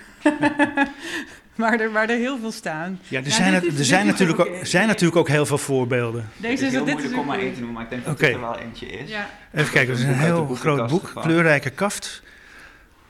maar, 1.55 1.79
er, 1.79 1.91
waar 1.91 2.09
er 2.09 2.17
heel 2.17 2.37
veel 2.39 2.51
staan. 2.51 2.99
Ja, 3.07 3.23
er 3.23 3.31
zijn, 3.31 3.53
er, 3.53 3.65
er 3.77 3.85
zijn, 3.85 4.05
natuurlijk, 4.05 4.39
ook, 4.39 4.49
zijn 4.61 4.87
natuurlijk 4.87 5.17
ook 5.17 5.27
heel 5.27 5.45
veel 5.45 5.57
voorbeelden. 5.57 6.29
Deze 6.37 6.53
is, 6.53 6.61
is 6.61 6.71
heel 6.71 6.85
dit 6.85 6.93
moeilijk 6.93 7.19
om 7.19 7.25
maar 7.25 7.39
één 7.39 7.53
te 7.53 7.59
noemen, 7.59 7.73
maar 7.73 7.83
ik 7.83 7.89
denk 7.89 8.05
dat 8.05 8.13
okay. 8.13 8.33
er 8.33 8.39
wel 8.39 8.57
eentje 8.57 8.85
is. 8.85 9.09
Ja. 9.09 9.29
Even 9.53 9.71
kijken, 9.71 9.93
dat 9.93 10.03
is 10.03 10.09
een 10.09 10.19
heel 10.19 10.47
groot 10.55 10.89
boek, 10.89 11.11
kleurrijke 11.15 11.69
kaft. 11.69 12.23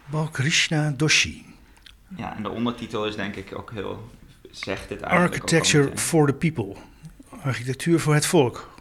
Balkrishna 0.05 0.93
Doshi. 0.97 1.45
Ja, 2.17 2.35
en 2.35 2.43
de 2.43 2.49
ondertitel 2.49 3.05
is 3.05 3.15
denk 3.15 3.35
ik 3.35 3.57
ook 3.57 3.71
heel, 3.71 4.09
zegt 4.51 4.89
dit 4.89 5.01
eigenlijk 5.01 5.33
Architecture 5.33 5.97
for 5.97 6.27
the 6.27 6.33
people. 6.33 6.75
Architectuur 7.43 7.99
voor 7.99 8.13
het 8.13 8.25
volk. 8.25 8.71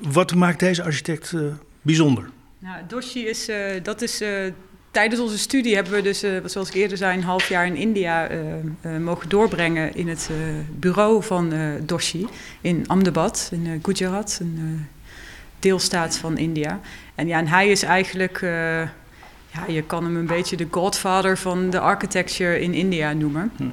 Wat 0.00 0.34
maakt 0.34 0.60
deze 0.60 0.82
architect 0.82 1.32
uh, 1.32 1.52
bijzonder? 1.82 2.30
Nou, 2.58 2.76
Doshi 2.88 3.26
is, 3.26 3.48
uh, 3.48 3.56
dat 3.82 4.02
is, 4.02 4.22
uh, 4.22 4.52
tijdens 4.90 5.20
onze 5.20 5.38
studie 5.38 5.74
hebben 5.74 5.92
we 5.92 6.02
dus, 6.02 6.24
zoals 6.44 6.68
ik 6.68 6.74
eerder 6.74 6.96
zei, 6.96 7.16
een 7.16 7.24
half 7.24 7.48
jaar 7.48 7.66
in 7.66 7.76
India 7.76 8.28
mogen 9.00 9.28
doorbrengen 9.28 9.94
in 9.94 10.08
het 10.08 10.30
bureau 10.70 11.22
van 11.22 11.52
Doshi 11.82 12.26
in 12.60 12.84
Ahmedabad, 12.86 13.48
in 13.52 13.80
Gujarat, 13.82 14.38
een 14.40 14.86
deelstaat 15.58 16.16
van 16.16 16.38
India. 16.38 16.80
En 17.14 17.26
ja, 17.26 17.38
en 17.38 17.48
hij 17.48 17.68
is 17.68 17.82
eigenlijk 17.82 18.44
ja, 19.56 19.72
je 19.72 19.82
kan 19.82 20.04
hem 20.04 20.16
een 20.16 20.26
beetje 20.26 20.56
de 20.56 20.66
godfather 20.70 21.38
van 21.38 21.70
de 21.70 21.80
architecture 21.80 22.60
in 22.60 22.74
India 22.74 23.12
noemen. 23.12 23.52
Hm. 23.56 23.64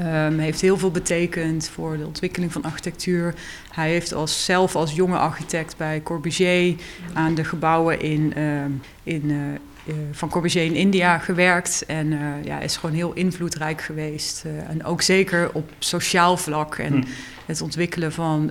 Um, 0.00 0.38
heeft 0.38 0.60
heel 0.60 0.78
veel 0.78 0.90
betekend 0.90 1.68
voor 1.68 1.96
de 1.96 2.06
ontwikkeling 2.06 2.52
van 2.52 2.62
architectuur. 2.62 3.34
Hij 3.70 3.90
heeft 3.90 4.14
als, 4.14 4.44
zelf 4.44 4.76
als 4.76 4.92
jonge 4.92 5.16
architect 5.18 5.76
bij 5.76 6.02
Corbusier 6.02 6.74
aan 7.12 7.34
de 7.34 7.44
gebouwen 7.44 8.00
in, 8.00 8.32
uh, 8.36 8.64
in, 9.02 9.24
uh, 9.24 9.36
van 10.12 10.28
Corbusier 10.28 10.64
in 10.64 10.74
India 10.74 11.18
gewerkt. 11.18 11.84
En 11.86 12.18
ja, 12.44 12.60
is 12.60 12.76
gewoon 12.76 12.94
heel 12.94 13.12
invloedrijk 13.12 13.80
geweest. 13.80 14.44
en 14.68 14.84
ook 14.84 15.02
zeker 15.02 15.50
op 15.52 15.70
sociaal 15.78 16.36
vlak. 16.36 16.74
En 16.74 16.92
hm. 16.92 17.04
het 17.46 17.60
ontwikkelen 17.60 18.12
van 18.12 18.50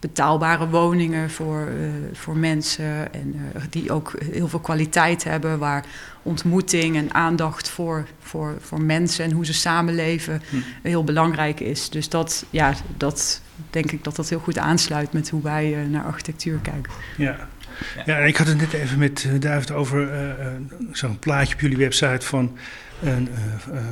betaalbare 0.00 0.68
woningen 0.68 1.30
voor, 1.30 1.68
voor 2.12 2.36
mensen. 2.36 3.12
En 3.12 3.34
die 3.70 3.92
ook 3.92 4.12
heel 4.32 4.48
veel 4.48 4.58
kwaliteit 4.58 5.24
hebben, 5.24 5.58
waar 5.58 5.84
ontmoeting 6.22 6.96
en 6.96 7.14
aandacht 7.14 7.68
voor, 7.68 8.06
voor, 8.20 8.56
voor 8.60 8.80
mensen 8.80 9.24
en 9.24 9.32
hoe 9.32 9.46
ze 9.46 9.54
samenleven 9.54 10.42
hm. 10.50 10.56
heel 10.82 11.04
belangrijk 11.04 11.60
is. 11.60 11.90
Dus 11.90 12.08
dat, 12.08 12.44
ja, 12.50 12.74
dat 12.96 13.40
denk 13.70 13.92
ik 13.92 14.04
dat 14.04 14.16
dat 14.16 14.28
heel 14.28 14.38
goed 14.38 14.58
aansluit 14.58 15.12
met 15.12 15.30
hoe 15.30 15.42
wij 15.42 15.86
naar 15.88 16.04
architectuur 16.04 16.58
kijken. 16.58 16.92
Ja. 17.16 17.48
Ja, 18.06 18.16
ik 18.16 18.36
had 18.36 18.46
het 18.46 18.58
net 18.58 18.72
even 18.72 18.98
met 18.98 19.28
David 19.38 19.70
over 19.70 20.08
zo'n 20.92 21.18
plaatje 21.18 21.54
op 21.54 21.60
jullie 21.60 21.76
website 21.76 22.26
van 22.26 22.58
een 23.02 23.28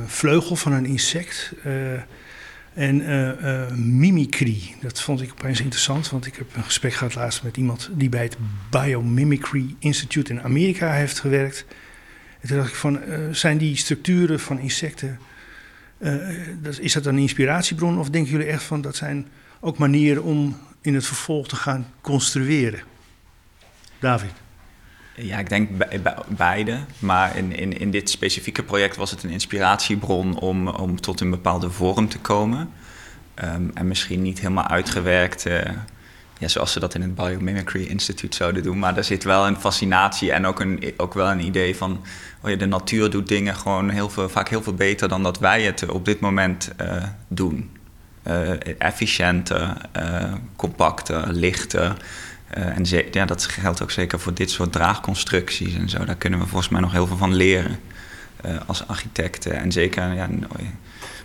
vleugel 0.07 0.55
van 0.55 0.71
een 0.71 0.85
insect. 0.85 1.53
En 2.73 3.01
uh, 3.01 3.71
mimicry, 3.75 4.75
dat 4.81 5.01
vond 5.01 5.21
ik 5.21 5.31
opeens 5.31 5.61
interessant, 5.61 6.09
want 6.09 6.25
ik 6.25 6.35
heb 6.35 6.55
een 6.55 6.63
gesprek 6.63 6.93
gehad 6.93 7.15
laatst 7.15 7.43
met 7.43 7.57
iemand 7.57 7.89
die 7.93 8.09
bij 8.09 8.23
het 8.23 8.37
Biomimicry 8.69 9.75
Institute 9.79 10.31
in 10.31 10.41
Amerika 10.41 10.91
heeft 10.91 11.19
gewerkt. 11.19 11.65
En 12.41 12.47
toen 12.47 12.57
dacht 12.57 12.69
ik 12.69 12.75
van, 12.75 12.99
uh, 13.07 13.17
zijn 13.31 13.57
die 13.57 13.75
structuren 13.75 14.39
van 14.39 14.59
insecten, 14.59 15.19
is 16.79 16.93
dat 16.93 17.05
een 17.05 17.17
inspiratiebron 17.17 17.99
of 17.99 18.09
denken 18.09 18.31
jullie 18.31 18.47
echt 18.47 18.63
van 18.63 18.81
dat 18.81 18.95
zijn 18.95 19.27
ook 19.59 19.77
manieren 19.77 20.23
om 20.23 20.57
in 20.81 20.93
het 20.93 21.05
vervolg 21.05 21.47
te 21.47 21.55
gaan 21.55 21.87
construeren? 22.01 22.79
David? 23.99 24.31
Ja, 25.21 25.37
ik 25.37 25.49
denk 25.49 25.69
beide. 26.27 26.77
Maar 26.99 27.37
in, 27.37 27.55
in, 27.55 27.79
in 27.79 27.91
dit 27.91 28.09
specifieke 28.09 28.63
project 28.63 28.95
was 28.95 29.11
het 29.11 29.23
een 29.23 29.29
inspiratiebron 29.29 30.39
om, 30.39 30.67
om 30.67 31.01
tot 31.01 31.19
een 31.19 31.29
bepaalde 31.29 31.69
vorm 31.69 32.09
te 32.09 32.19
komen. 32.19 32.69
Ehm, 33.33 33.63
en 33.73 33.87
misschien 33.87 34.21
niet 34.21 34.39
helemaal 34.39 34.67
uitgewerkt, 34.67 35.45
uh, 35.45 35.61
ja, 36.37 36.47
zoals 36.47 36.71
ze 36.71 36.79
dat 36.79 36.95
in 36.95 37.01
het 37.01 37.15
Biomimicry 37.15 37.83
Institute 37.83 38.37
zouden 38.37 38.63
doen. 38.63 38.79
Maar 38.79 38.97
er 38.97 39.03
zit 39.03 39.23
wel 39.23 39.47
een 39.47 39.55
fascinatie 39.55 40.31
en 40.31 40.45
ook, 40.45 40.59
een, 40.59 40.93
ook 40.97 41.13
wel 41.13 41.31
een 41.31 41.45
idee 41.45 41.75
van... 41.75 42.01
Oh 42.41 42.49
ja, 42.49 42.55
de 42.55 42.65
natuur 42.65 43.09
doet 43.09 43.27
dingen 43.27 43.55
gewoon 43.55 43.89
heel 43.89 44.09
veel, 44.09 44.29
vaak 44.29 44.49
heel 44.49 44.63
veel 44.63 44.73
beter 44.73 45.09
dan 45.09 45.23
dat 45.23 45.39
wij 45.39 45.61
het 45.61 45.89
op 45.89 46.05
dit 46.05 46.19
moment 46.19 46.71
uh, 46.81 47.03
doen. 47.27 47.77
Uh, 48.27 48.51
efficiënter, 48.77 49.77
compacter, 50.55 51.31
lichter... 51.31 51.97
Uh, 52.57 52.77
en 52.77 52.85
ja, 53.11 53.25
dat 53.25 53.45
geldt 53.45 53.81
ook 53.81 53.91
zeker 53.91 54.19
voor 54.19 54.33
dit 54.33 54.51
soort 54.51 54.71
draagconstructies 54.71 55.75
en 55.75 55.89
zo. 55.89 56.05
Daar 56.05 56.15
kunnen 56.15 56.39
we 56.39 56.45
volgens 56.45 56.69
mij 56.69 56.81
nog 56.81 56.91
heel 56.91 57.07
veel 57.07 57.17
van 57.17 57.35
leren 57.35 57.79
uh, 58.45 58.51
als 58.65 58.87
architecten. 58.87 59.53
En 59.53 59.71
zeker 59.71 60.13
ja, 60.13 60.29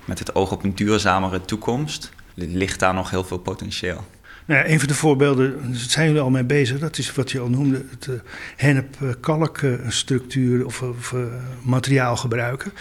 met 0.05 0.19
het 0.19 0.35
oog 0.35 0.53
op 0.53 0.65
een 0.65 0.75
duurzamere 0.75 1.41
toekomst 1.41 2.13
ligt 2.35 2.81
daar 2.81 2.95
nog 2.95 3.11
heel 3.11 3.25
veel 3.25 3.39
potentieel. 3.39 4.07
Nou 4.45 4.69
een 4.69 4.79
van 4.79 4.89
de 4.89 4.95
voorbeelden, 4.95 5.63
daar 5.63 5.81
zijn 5.81 6.07
jullie 6.07 6.23
al 6.23 6.31
mee 6.31 6.45
bezig, 6.45 6.79
dat 6.79 6.99
is 6.99 7.15
wat 7.15 7.31
je 7.31 7.41
al 7.41 7.49
noemde, 7.49 7.85
het 7.91 8.07
uh, 8.07 8.15
hennep-kalkstructuur 8.57 10.67
of, 10.67 10.83
of 10.83 11.15
materiaal 11.63 12.17
gebruiken. 12.17 12.73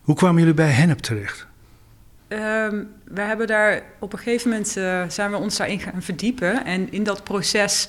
Hoe 0.00 0.14
kwamen 0.14 0.38
jullie 0.38 0.54
bij 0.54 0.70
hennep 0.70 0.98
terecht? 0.98 1.48
Um, 2.32 2.88
we 3.04 3.20
hebben 3.20 3.46
daar 3.46 3.82
op 3.98 4.12
een 4.12 4.18
gegeven 4.18 4.50
moment 4.50 4.76
uh, 4.76 5.02
zijn 5.08 5.30
we 5.30 5.36
ons 5.36 5.56
daarin 5.56 5.80
gaan 5.80 6.02
verdiepen. 6.02 6.64
En 6.64 6.92
in 6.92 7.02
dat 7.02 7.24
proces 7.24 7.88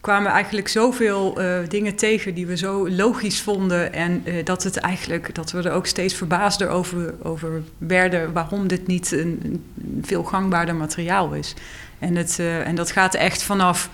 kwamen 0.00 0.30
eigenlijk 0.30 0.68
zoveel 0.68 1.40
uh, 1.40 1.58
dingen 1.68 1.94
tegen 1.94 2.34
die 2.34 2.46
we 2.46 2.56
zo 2.56 2.88
logisch 2.88 3.40
vonden. 3.40 3.92
En 3.92 4.22
uh, 4.24 4.44
dat 4.44 4.62
het 4.62 4.76
eigenlijk 4.76 5.34
dat 5.34 5.50
we 5.50 5.62
er 5.62 5.72
ook 5.72 5.86
steeds 5.86 6.14
verbaasder 6.14 6.68
over, 6.68 7.14
over 7.22 7.62
werden 7.78 8.32
waarom 8.32 8.68
dit 8.68 8.86
niet 8.86 9.12
een, 9.12 9.40
een 9.42 10.02
veel 10.02 10.22
gangbaarder 10.22 10.76
materiaal 10.76 11.32
is. 11.32 11.54
En, 11.98 12.16
het, 12.16 12.38
en 12.38 12.74
dat 12.74 12.90
gaat 12.90 13.14
echt 13.14 13.42
vanaf 13.42 13.90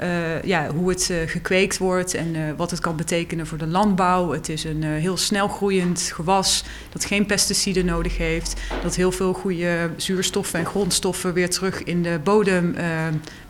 uh, 0.00 0.42
ja, 0.42 0.70
hoe 0.70 0.88
het 0.88 1.08
uh, 1.10 1.16
gekweekt 1.26 1.78
wordt 1.78 2.14
en 2.14 2.34
uh, 2.34 2.42
wat 2.56 2.70
het 2.70 2.80
kan 2.80 2.96
betekenen 2.96 3.46
voor 3.46 3.58
de 3.58 3.66
landbouw. 3.66 4.30
Het 4.30 4.48
is 4.48 4.64
een 4.64 4.82
heel 4.82 5.16
snel 5.16 5.48
groeiend 5.48 6.00
gewas 6.14 6.64
dat 6.92 7.04
geen 7.04 7.26
pesticiden 7.26 7.84
nodig 7.84 8.16
heeft. 8.16 8.60
Dat 8.82 8.94
heel 8.94 9.12
veel 9.12 9.32
goede 9.32 9.90
zuurstoffen 9.96 10.58
en 10.58 10.66
grondstoffen 10.66 11.32
weer 11.32 11.50
terug 11.50 11.82
in 11.82 12.02
de 12.02 12.20
bodem 12.24 12.74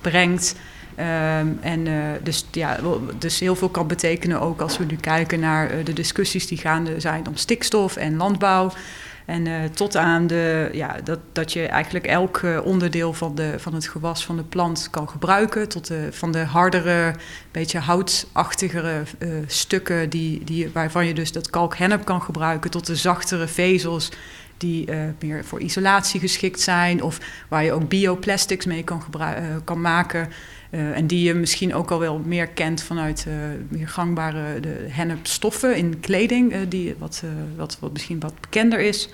brengt. 0.00 0.54
Um, 0.98 1.58
en 1.60 1.86
dus, 2.22 2.46
ja, 2.50 2.78
dus 3.18 3.40
heel 3.40 3.56
veel 3.56 3.68
kan 3.68 3.86
betekenen 3.86 4.40
ook 4.40 4.60
als 4.60 4.78
we 4.78 4.84
nu 4.84 4.96
kijken 4.96 5.40
naar 5.40 5.84
de 5.84 5.92
discussies 5.92 6.46
die 6.46 6.58
gaande 6.58 7.00
zijn 7.00 7.28
om 7.28 7.36
stikstof 7.36 7.96
en 7.96 8.16
landbouw. 8.16 8.72
En 9.26 9.46
uh, 9.46 9.64
tot 9.64 9.96
aan 9.96 10.26
de, 10.26 10.68
ja, 10.72 10.96
dat, 11.04 11.18
dat 11.32 11.52
je 11.52 11.66
eigenlijk 11.66 12.06
elk 12.06 12.40
uh, 12.40 12.64
onderdeel 12.64 13.12
van, 13.12 13.34
de, 13.34 13.54
van 13.58 13.74
het 13.74 13.88
gewas 13.88 14.24
van 14.24 14.36
de 14.36 14.42
plant 14.42 14.88
kan 14.90 15.08
gebruiken. 15.08 15.68
Tot 15.68 15.86
de, 15.86 16.08
van 16.10 16.32
de 16.32 16.38
hardere, 16.38 17.14
beetje 17.50 17.78
houtachtigere 17.78 19.02
uh, 19.18 19.28
stukken 19.46 20.10
die, 20.10 20.44
die, 20.44 20.70
waarvan 20.72 21.06
je 21.06 21.14
dus 21.14 21.32
dat 21.32 21.50
kalkhennep 21.50 22.04
kan 22.04 22.22
gebruiken. 22.22 22.70
Tot 22.70 22.86
de 22.86 22.96
zachtere 22.96 23.46
vezels 23.46 24.12
die 24.56 24.88
meer 25.20 25.44
voor 25.44 25.60
isolatie 25.60 26.20
geschikt 26.20 26.60
zijn. 26.60 27.02
Of 27.02 27.18
waar 27.48 27.64
je 27.64 27.72
ook 27.72 27.88
bioplastics 27.88 28.66
mee 28.66 28.84
kan, 28.84 29.02
kan 29.64 29.80
maken. 29.80 30.28
Uh, 30.76 30.96
en 30.96 31.06
die 31.06 31.22
je 31.22 31.34
misschien 31.34 31.74
ook 31.74 31.90
al 31.90 31.98
wel 31.98 32.18
meer 32.24 32.46
kent 32.46 32.82
vanuit 32.82 33.24
uh, 33.28 33.34
meer 33.68 33.88
gangbare 33.88 34.60
de 34.60 34.86
hennepstoffen 34.88 35.76
in 35.76 36.00
kleding, 36.00 36.52
uh, 36.52 36.58
die, 36.68 36.94
wat, 36.98 37.22
wat, 37.56 37.76
wat 37.80 37.92
misschien 37.92 38.20
wat 38.20 38.40
bekender 38.40 38.80
is. 38.80 39.08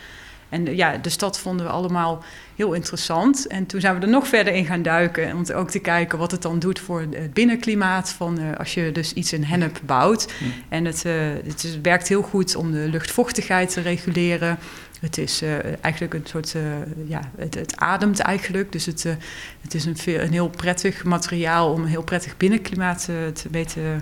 En 0.48 0.76
ja, 0.76 0.96
dus 0.96 1.18
dat 1.18 1.38
vonden 1.38 1.66
we 1.66 1.72
allemaal 1.72 2.24
heel 2.56 2.72
interessant. 2.72 3.46
En 3.46 3.66
toen 3.66 3.80
zijn 3.80 3.94
we 3.94 4.02
er 4.02 4.08
nog 4.08 4.26
verder 4.26 4.52
in 4.52 4.64
gaan 4.64 4.82
duiken. 4.82 5.36
Om 5.36 5.44
ook 5.54 5.70
te 5.70 5.78
kijken 5.78 6.18
wat 6.18 6.30
het 6.30 6.42
dan 6.42 6.58
doet 6.58 6.78
voor 6.78 7.00
het 7.00 7.34
binnenklimaat. 7.34 8.10
Van 8.10 8.56
als 8.58 8.74
je 8.74 8.92
dus 8.92 9.12
iets 9.12 9.32
in 9.32 9.44
hennep 9.44 9.80
bouwt. 9.86 10.32
Mm. 10.40 10.52
En 10.68 10.84
het, 10.84 11.02
het 11.44 11.64
is, 11.64 11.80
werkt 11.80 12.08
heel 12.08 12.22
goed 12.22 12.56
om 12.56 12.72
de 12.72 12.88
luchtvochtigheid 12.88 13.72
te 13.72 13.80
reguleren. 13.80 14.58
Het 15.02 15.18
is 15.18 15.42
uh, 15.42 15.84
eigenlijk 15.84 16.14
een 16.14 16.26
soort, 16.26 16.54
uh, 16.54 16.62
ja, 17.06 17.30
het, 17.36 17.76
ademt 17.76 18.18
eigenlijk. 18.18 18.72
Dus 18.72 18.86
het, 18.86 19.04
uh, 19.04 19.12
het 19.60 19.74
is 19.74 19.84
een, 19.84 19.96
veel, 19.96 20.20
een 20.20 20.32
heel 20.32 20.48
prettig 20.48 21.04
materiaal 21.04 21.72
om 21.72 21.82
een 21.82 21.88
heel 21.88 22.02
prettig 22.02 22.36
binnenklimaat 22.36 23.04
te, 23.04 23.30
te 23.34 23.96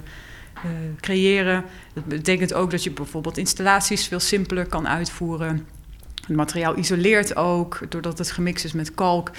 creëren. 1.00 1.64
Dat 1.92 2.04
betekent 2.04 2.54
ook 2.54 2.70
dat 2.70 2.84
je 2.84 2.90
bijvoorbeeld 2.90 3.38
installaties 3.38 4.06
veel 4.06 4.20
simpeler 4.20 4.66
kan 4.66 4.88
uitvoeren. 4.88 5.66
Het 6.26 6.36
materiaal 6.36 6.78
isoleert 6.78 7.36
ook, 7.36 7.80
doordat 7.88 8.18
het 8.18 8.30
gemixt 8.30 8.64
is 8.64 8.72
met 8.72 8.94
kalk. 8.94 9.30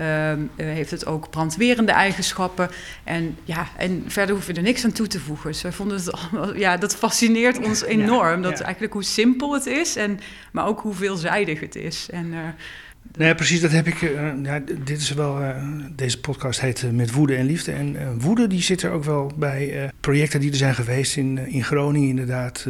Uh, 0.00 0.32
heeft 0.56 0.90
het 0.90 1.06
ook 1.06 1.30
brandwerende 1.30 1.92
eigenschappen. 1.92 2.70
En, 3.04 3.36
ja, 3.44 3.68
en 3.76 4.04
verder 4.06 4.34
hoef 4.34 4.46
je 4.46 4.52
er 4.52 4.62
niks 4.62 4.84
aan 4.84 4.92
toe 4.92 5.06
te 5.06 5.20
voegen. 5.20 5.50
Dus 5.50 5.62
wij 5.62 5.72
vonden 5.72 5.96
het 5.96 6.12
allemaal, 6.16 6.56
ja, 6.56 6.76
dat 6.76 6.96
fascineert 6.96 7.58
ons 7.58 7.84
enorm. 7.84 8.42
dat 8.42 8.60
eigenlijk 8.60 8.92
hoe 8.92 9.04
simpel 9.04 9.54
het 9.54 9.66
is, 9.66 9.96
en, 9.96 10.20
maar 10.52 10.66
ook 10.66 10.80
hoe 10.80 10.94
veelzijdig 10.94 11.60
het 11.60 11.74
is. 11.74 12.08
En, 12.10 12.26
uh, 12.26 12.38
Nee, 13.16 13.34
precies, 13.34 13.60
dat 13.60 13.70
heb 13.70 13.86
ik. 13.86 14.00
Uh, 14.00 14.32
ja, 14.42 14.60
dit 14.84 15.00
is 15.00 15.12
wel. 15.12 15.40
Uh, 15.40 15.56
deze 15.90 16.20
podcast 16.20 16.60
heet 16.60 16.92
Met 16.92 17.12
Woede 17.12 17.34
en 17.34 17.46
Liefde. 17.46 17.72
En 17.72 18.20
woede 18.20 18.46
die 18.46 18.62
zit 18.62 18.82
er 18.82 18.90
ook 18.90 19.04
wel 19.04 19.32
bij 19.36 19.90
projecten 20.00 20.40
die 20.40 20.50
er 20.50 20.56
zijn 20.56 20.74
geweest 20.74 21.16
in, 21.16 21.38
in 21.38 21.64
Groningen, 21.64 22.08
inderdaad. 22.08 22.66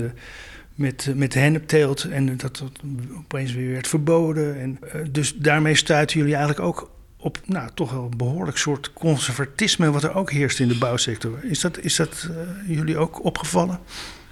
Met, 0.77 1.12
met 1.15 1.33
de 1.33 1.39
hennepteelt 1.39 2.05
en 2.05 2.37
dat, 2.37 2.57
dat 2.57 2.71
opeens 3.17 3.53
weer 3.53 3.73
werd 3.73 3.89
verboden. 3.89 4.61
En, 4.61 4.79
dus 5.11 5.35
daarmee 5.35 5.75
stuiten 5.75 6.19
jullie 6.19 6.35
eigenlijk 6.35 6.67
ook 6.67 6.91
op 7.17 7.39
nou, 7.45 7.71
toch 7.75 7.93
wel 7.93 8.09
een 8.11 8.17
behoorlijk 8.17 8.57
soort 8.57 8.93
conservatisme 8.93 9.91
wat 9.91 10.03
er 10.03 10.15
ook 10.15 10.31
heerst 10.31 10.61
in 10.61 10.69
de 10.69 10.79
bouwsector. 10.79 11.45
Is 11.45 11.61
dat, 11.61 11.79
is 11.79 11.97
dat 11.97 12.29
uh, 12.31 12.77
jullie 12.77 12.99
ook 12.99 13.25
opgevallen? 13.25 13.79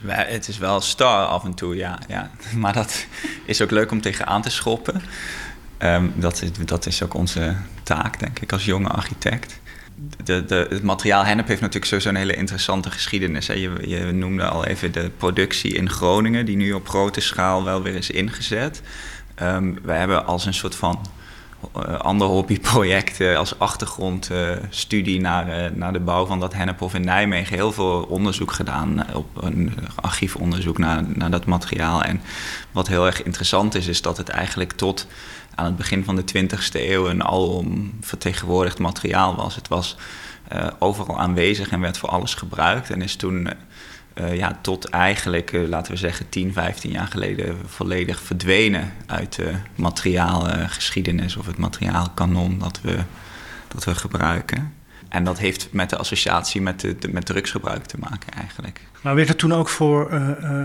Het 0.07 0.49
is 0.49 0.59
wel 0.59 0.81
star 0.81 1.27
af 1.27 1.45
en 1.45 1.55
toe, 1.55 1.77
ja, 1.77 1.99
ja. 2.09 2.31
Maar 2.63 2.73
dat 2.73 3.07
is 3.47 3.63
ook 3.63 3.71
leuk 3.71 3.91
om 3.91 4.01
tegenaan 4.01 4.43
te 4.43 4.51
schoppen. 4.51 5.03
Um, 5.79 6.13
dat, 6.17 6.43
is, 6.43 6.51
dat 6.65 6.87
is 6.87 7.03
ook 7.03 7.15
onze 7.15 7.57
taak, 7.83 8.19
denk 8.19 8.39
ik, 8.39 8.53
als 8.53 8.65
jonge 8.65 8.89
architect. 8.89 9.61
De, 10.25 10.67
het 10.71 10.83
materiaal 10.83 11.25
hennep 11.25 11.47
heeft 11.47 11.61
natuurlijk 11.61 11.87
sowieso 11.87 12.09
een 12.09 12.17
hele 12.17 12.37
interessante 12.37 12.91
geschiedenis. 12.91 13.47
Je, 13.47 13.73
je 13.87 14.13
noemde 14.13 14.45
al 14.45 14.65
even 14.65 14.93
de 14.93 15.11
productie 15.17 15.75
in 15.75 15.91
Groningen, 15.91 16.47
die 16.47 16.57
nu 16.57 16.73
op 16.73 16.89
grote 16.89 17.21
schaal 17.21 17.65
wel 17.65 17.83
weer 17.83 17.95
is 17.95 18.11
ingezet. 18.11 18.83
Um, 19.43 19.79
we 19.83 19.93
hebben 19.93 20.27
als 20.27 20.47
een 20.47 20.55
soort 20.55 20.75
van 20.75 21.07
uh, 21.77 21.99
andere 21.99 22.31
hobbyprojecten 22.31 23.37
als 23.37 23.59
achtergrondstudie 23.59 25.21
naar, 25.21 25.49
uh, 25.49 25.77
naar 25.77 25.93
de 25.93 26.01
bouw 26.01 26.27
van 26.27 26.41
dat 26.41 26.55
hennephof 26.55 26.95
in 26.95 27.05
Nijmegen. 27.05 27.57
Heel 27.57 27.73
veel 27.73 28.03
onderzoek 28.03 28.53
gedaan, 28.53 29.15
op 29.15 29.43
een 29.43 29.75
archiefonderzoek 29.95 30.79
naar, 30.79 31.05
naar 31.09 31.31
dat 31.31 31.45
materiaal. 31.45 32.03
En 32.03 32.21
wat 32.73 32.89
heel 32.89 33.07
erg 33.07 33.23
interessant 33.23 33.75
is, 33.75 33.87
is 33.87 34.03
dat 34.03 34.17
het 34.17 34.29
eigenlijk 34.29 34.73
tot 34.73 35.07
aan 35.55 35.65
het 35.65 35.77
begin 35.77 36.05
van 36.05 36.17
de 36.17 36.25
20e 36.35 36.81
eeuw 36.81 37.09
een 37.09 37.25
alom 37.25 37.93
vertegenwoordigd 38.01 38.79
materiaal 38.79 39.37
was. 39.37 39.55
Het 39.55 39.69
was 39.69 39.97
overal 40.79 41.19
aanwezig 41.19 41.69
en 41.69 41.81
werd 41.81 41.99
voor 41.99 42.09
alles 42.09 42.35
gebruikt. 42.35 42.91
En 42.91 43.03
is 43.03 43.17
toen 43.17 43.49
eh, 44.15 44.37
ja, 44.37 44.59
tot 44.61 44.85
eigenlijk, 44.85 45.53
eh, 45.53 45.69
laten 45.69 45.93
we 45.93 45.99
zeggen, 45.99 46.29
10, 46.29 46.53
15 46.53 46.91
jaar 46.91 47.07
geleden 47.07 47.57
volledig 47.67 48.21
verdwenen 48.21 48.93
uit 49.07 49.37
de 49.37 49.55
materiaalgeschiedenis 49.75 51.37
of 51.37 51.47
het 51.47 51.59
materiaalkanon 51.59 52.59
dat 52.59 52.81
we, 52.83 52.99
dat 53.69 53.85
we 53.85 53.95
gebruiken. 53.95 54.75
En 55.15 55.25
dat 55.25 55.39
heeft 55.39 55.69
met 55.71 55.91
de 55.91 55.97
associatie 55.97 56.61
met, 56.61 56.81
de, 56.81 56.97
met 57.11 57.27
drugsgebruik 57.27 57.85
te 57.85 57.97
maken 57.99 58.33
eigenlijk. 58.33 58.81
Maar 59.01 59.15
werd 59.15 59.29
het 59.29 59.39
toen 59.39 59.53
ook 59.53 59.69
voor, 59.69 60.13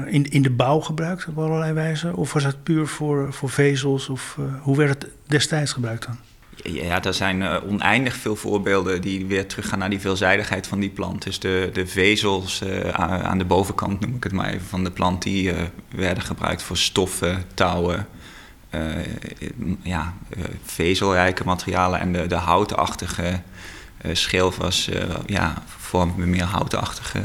in, 0.07 0.31
in 0.31 0.41
de 0.41 0.49
bouw 0.49 0.79
gebruikt 0.79 1.27
op 1.27 1.37
allerlei 1.37 1.73
wijzen? 1.73 2.15
Of 2.15 2.33
was 2.33 2.43
het 2.43 2.63
puur 2.63 2.87
voor, 2.87 3.33
voor 3.33 3.49
vezels? 3.49 4.09
Of 4.09 4.37
hoe 4.61 4.77
werd 4.77 4.89
het 4.89 5.11
destijds 5.27 5.73
gebruikt 5.73 6.05
dan? 6.05 6.17
Ja, 6.63 7.03
er 7.03 7.13
zijn 7.13 7.41
uh, 7.41 7.55
oneindig 7.67 8.15
veel 8.15 8.35
voorbeelden 8.35 9.01
die 9.01 9.25
weer 9.25 9.47
teruggaan 9.47 9.79
naar 9.79 9.89
die 9.89 9.99
veelzijdigheid 9.99 10.67
van 10.67 10.79
die 10.79 10.89
plant. 10.89 11.23
Dus 11.23 11.39
de, 11.39 11.69
de 11.73 11.87
vezels 11.87 12.61
uh, 12.61 12.89
aan 12.89 13.37
de 13.37 13.45
bovenkant, 13.45 13.99
noem 13.99 14.15
ik 14.15 14.23
het 14.23 14.33
maar 14.33 14.49
even, 14.49 14.67
van 14.67 14.83
de 14.83 14.91
plant, 14.91 15.21
die 15.21 15.53
uh, 15.53 15.61
werden 15.95 16.23
gebruikt 16.23 16.61
voor 16.61 16.77
stoffen, 16.77 17.43
touwen, 17.53 18.07
ja, 19.81 20.13
vezelrijke 20.63 21.43
materialen. 21.43 21.99
En 21.99 22.13
de, 22.13 22.27
de 22.27 22.35
houtachtige 22.35 23.41
schil 24.13 24.53
was, 24.57 24.89
ja, 25.25 25.63
vormde 25.65 26.25
meer 26.25 26.43
houtachtige 26.43 27.23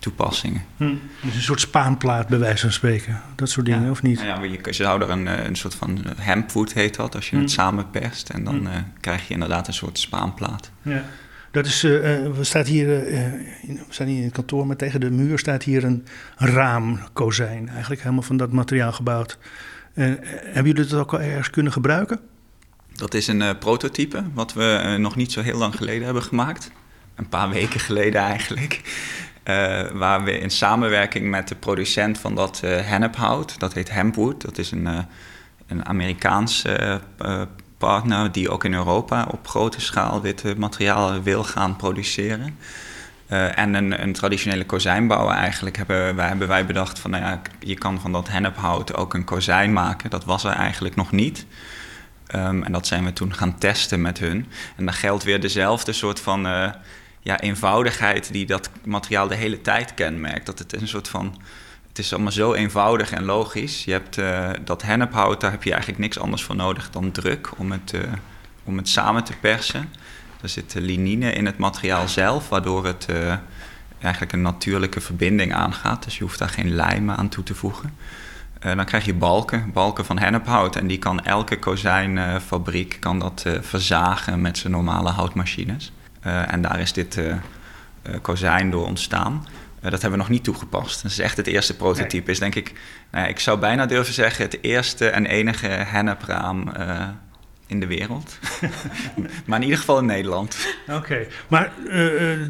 toepassingen. 0.00 0.62
Hm. 0.76 0.94
Dus 1.22 1.34
een 1.34 1.42
soort 1.42 1.60
spaanplaat 1.60 2.28
bij 2.28 2.38
wijze 2.38 2.60
van 2.60 2.72
spreken, 2.72 3.22
dat 3.34 3.50
soort 3.50 3.66
dingen, 3.66 3.90
of 3.90 4.02
niet? 4.02 4.20
Ja, 4.20 4.42
je 4.42 4.72
zou 4.72 5.02
er 5.02 5.10
een, 5.10 5.28
eh, 5.28 5.44
een 5.44 5.56
soort 5.56 5.74
van 5.74 6.04
hempwood 6.16 6.72
heet 6.72 6.96
dat, 6.96 7.14
als 7.14 7.30
je 7.30 7.36
hm. 7.36 7.42
het 7.42 7.50
samen 7.50 7.90
perst. 7.90 8.28
En 8.28 8.44
dan 8.44 8.56
hm. 8.56 8.66
uh, 8.66 8.72
krijg 9.00 9.28
je 9.28 9.34
inderdaad 9.34 9.66
een 9.66 9.74
soort 9.74 9.98
spaanplaat. 9.98 10.70
Ja. 10.82 11.04
Dat 11.50 11.66
is, 11.66 11.84
uh, 11.84 11.92
we, 12.36 12.44
staat 12.44 12.66
hier, 12.66 12.86
we 12.86 13.84
staan 13.88 14.06
hier 14.06 14.18
in 14.18 14.24
het 14.24 14.32
kantoor, 14.32 14.66
maar 14.66 14.76
tegen 14.76 15.00
de 15.00 15.10
muur 15.10 15.38
staat 15.38 15.62
hier 15.62 15.84
een 15.84 16.06
raamkozijn. 16.36 17.68
Eigenlijk 17.68 18.00
helemaal 18.00 18.22
van 18.22 18.36
dat 18.36 18.52
materiaal 18.52 18.92
gebouwd. 18.92 19.38
hebben 19.92 20.64
jullie 20.64 20.74
dat 20.74 21.00
ook 21.00 21.12
al 21.12 21.20
ergens 21.20 21.50
kunnen 21.50 21.72
gebruiken? 21.72 22.20
Dat 22.96 23.14
is 23.14 23.26
een 23.26 23.58
prototype, 23.58 24.24
wat 24.34 24.52
we 24.52 24.96
nog 24.98 25.16
niet 25.16 25.32
zo 25.32 25.40
heel 25.40 25.58
lang 25.58 25.76
geleden 25.76 26.04
hebben 26.04 26.22
gemaakt. 26.22 26.70
Een 27.14 27.28
paar 27.28 27.50
weken 27.50 27.80
geleden 27.80 28.20
eigenlijk. 28.20 28.80
Uh, 29.44 29.90
waar 29.92 30.24
we 30.24 30.38
in 30.38 30.50
samenwerking 30.50 31.30
met 31.30 31.48
de 31.48 31.54
producent 31.54 32.18
van 32.18 32.34
dat 32.34 32.60
uh, 32.64 32.80
hennephout, 32.80 33.58
dat 33.58 33.72
heet 33.72 33.90
Hempwood, 33.90 34.40
dat 34.40 34.58
is 34.58 34.70
een, 34.70 34.86
uh, 34.86 34.98
een 35.66 35.86
Amerikaanse 35.86 37.00
partner 37.78 38.32
die 38.32 38.50
ook 38.50 38.64
in 38.64 38.74
Europa 38.74 39.26
op 39.30 39.48
grote 39.48 39.80
schaal 39.80 40.20
dit 40.20 40.58
materiaal 40.58 41.22
wil 41.22 41.44
gaan 41.44 41.76
produceren. 41.76 42.58
en 43.28 43.74
een, 43.74 44.02
een, 44.02 44.12
traditionele 44.12 44.66
kozijnbouwer 44.66 45.34
eigenlijk 45.34 45.76
hebben 45.76 46.16
wij, 46.16 46.28
hebben 46.28 46.48
wij 46.48 46.66
bedacht 46.66 46.98
van 46.98 47.10
nou 47.10 47.22
ja, 47.22 47.40
je 47.60 47.74
kan 47.74 48.00
van 48.00 48.12
dat 48.12 48.28
hennephout 48.28 48.96
ook 48.96 49.14
een 49.14 49.24
kozijn 49.24 49.72
maken. 49.72 50.10
Dat 50.10 50.24
was 50.24 50.44
er 50.44 50.52
eigenlijk 50.52 50.94
nog 50.94 51.12
niet. 51.12 51.46
Um, 52.34 52.62
en 52.62 52.72
dat 52.72 52.86
zijn 52.86 53.04
we 53.04 53.12
toen 53.12 53.34
gaan 53.34 53.58
testen 53.58 54.00
met 54.00 54.18
hun. 54.18 54.46
En 54.76 54.84
dan 54.84 54.94
geldt 54.94 55.24
weer 55.24 55.40
dezelfde 55.40 55.92
soort 55.92 56.20
van 56.20 56.42
ja, 57.22 57.40
eenvoudigheid 57.40 58.32
die 58.32 58.46
dat 58.46 58.70
materiaal 58.84 59.28
de 59.28 59.34
hele 59.34 59.60
tijd 59.60 59.94
kenmerkt. 59.94 60.46
Dat 60.46 60.58
het 60.58 60.72
een 60.72 60.88
soort 60.88 61.08
van. 61.08 61.40
Het 61.88 61.98
is 61.98 62.12
allemaal 62.12 62.32
zo 62.32 62.54
eenvoudig 62.54 63.12
en 63.12 63.24
logisch. 63.24 63.84
Je 63.84 63.92
hebt 63.92 64.18
uh, 64.18 64.50
dat 64.64 64.82
hennephout, 64.82 65.40
daar 65.40 65.50
heb 65.50 65.62
je 65.62 65.70
eigenlijk 65.70 66.00
niks 66.00 66.18
anders 66.18 66.42
voor 66.42 66.56
nodig 66.56 66.90
dan 66.90 67.10
druk 67.10 67.50
om 67.56 67.72
het, 67.72 67.92
uh, 67.94 68.00
om 68.64 68.76
het 68.76 68.88
samen 68.88 69.24
te 69.24 69.32
persen. 69.40 69.88
Er 70.42 70.48
zit 70.48 70.74
linine 70.74 71.32
in 71.32 71.46
het 71.46 71.58
materiaal 71.58 72.08
zelf, 72.08 72.48
waardoor 72.48 72.86
het 72.86 73.06
eigenlijk 74.00 74.32
een 74.32 74.42
natuurlijke 74.42 75.00
verbinding 75.00 75.54
aangaat. 75.54 76.04
Dus 76.04 76.18
je 76.18 76.24
hoeft 76.24 76.38
daar 76.38 76.48
geen 76.48 76.74
lijmen 76.74 77.16
aan 77.16 77.28
toe 77.28 77.44
te 77.44 77.54
voegen. 77.54 77.96
Dan 78.60 78.84
krijg 78.84 79.04
je 79.04 79.14
balken, 79.14 79.70
balken 79.72 80.04
van 80.04 80.18
hennephout. 80.18 80.76
En 80.76 80.86
die 80.86 80.98
kan 80.98 81.24
elke 81.24 81.58
kozijnfabriek 81.58 82.96
kan 83.00 83.18
dat 83.18 83.44
verzagen 83.60 84.40
met 84.40 84.58
zijn 84.58 84.72
normale 84.72 85.10
houtmachines. 85.10 85.92
Eh, 86.20 86.52
en 86.52 86.62
daar 86.62 86.80
is 86.80 86.92
dit 86.92 87.20
kozijn 88.22 88.70
door 88.70 88.86
ontstaan. 88.86 89.46
dat 89.80 89.92
hebben 89.92 90.10
we 90.10 90.16
nog 90.16 90.28
niet 90.28 90.44
toegepast. 90.44 91.02
Dat 91.02 91.10
is 91.10 91.18
echt 91.18 91.36
het 91.36 91.46
eerste 91.46 91.76
prototype. 91.76 92.30
Is 92.30 92.38
denk 92.38 92.54
ik, 92.54 92.72
nou 93.10 93.24
ja, 93.24 93.30
ik 93.30 93.40
zou 93.40 93.58
bijna 93.58 93.86
durven 93.86 94.14
zeggen, 94.14 94.44
het 94.44 94.58
eerste 94.60 95.08
en 95.08 95.26
enige 95.26 95.66
hennepraam 95.66 96.72
in 97.66 97.80
de 97.80 97.86
wereld. 97.86 98.38
maar 99.46 99.58
in 99.58 99.64
ieder 99.64 99.78
geval 99.78 99.98
in 99.98 100.06
Nederland. 100.06 100.56
Oké, 100.88 101.26
maar 101.48 101.72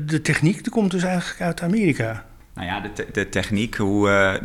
de 0.06 0.20
techniek 0.22 0.62
die 0.62 0.72
komt 0.72 0.90
dus 0.90 1.02
eigenlijk 1.02 1.40
uit 1.40 1.62
Amerika. 1.62 2.24
Nou 2.60 2.72
ja, 2.72 2.80
de, 2.94 3.06
de 3.12 3.28
techniek, 3.28 3.74
hoe, 3.74 4.40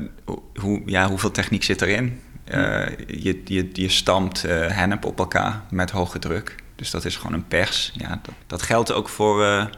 hoe, 0.56 0.82
ja, 0.86 1.08
hoeveel 1.08 1.32
techniek 1.32 1.64
zit 1.64 1.82
erin? 1.82 2.22
je, 3.08 3.42
je, 3.46 3.70
je 3.74 3.90
stampt 3.90 4.42
hennep 4.48 5.06
op 5.06 5.20
elkaar 5.20 5.62
met 5.70 5.92
hoge 5.92 6.20
druk. 6.20 6.56
Dus 6.76 6.92
dat 6.92 7.06
is 7.06 7.16
gewoon 7.16 7.34
een 7.34 7.48
pers. 7.48 7.92
Ja, 7.94 8.20
dat, 8.24 8.34
dat 8.48 8.62
geldt 8.62 8.92
ook 8.92 9.10
voor. 9.10 9.70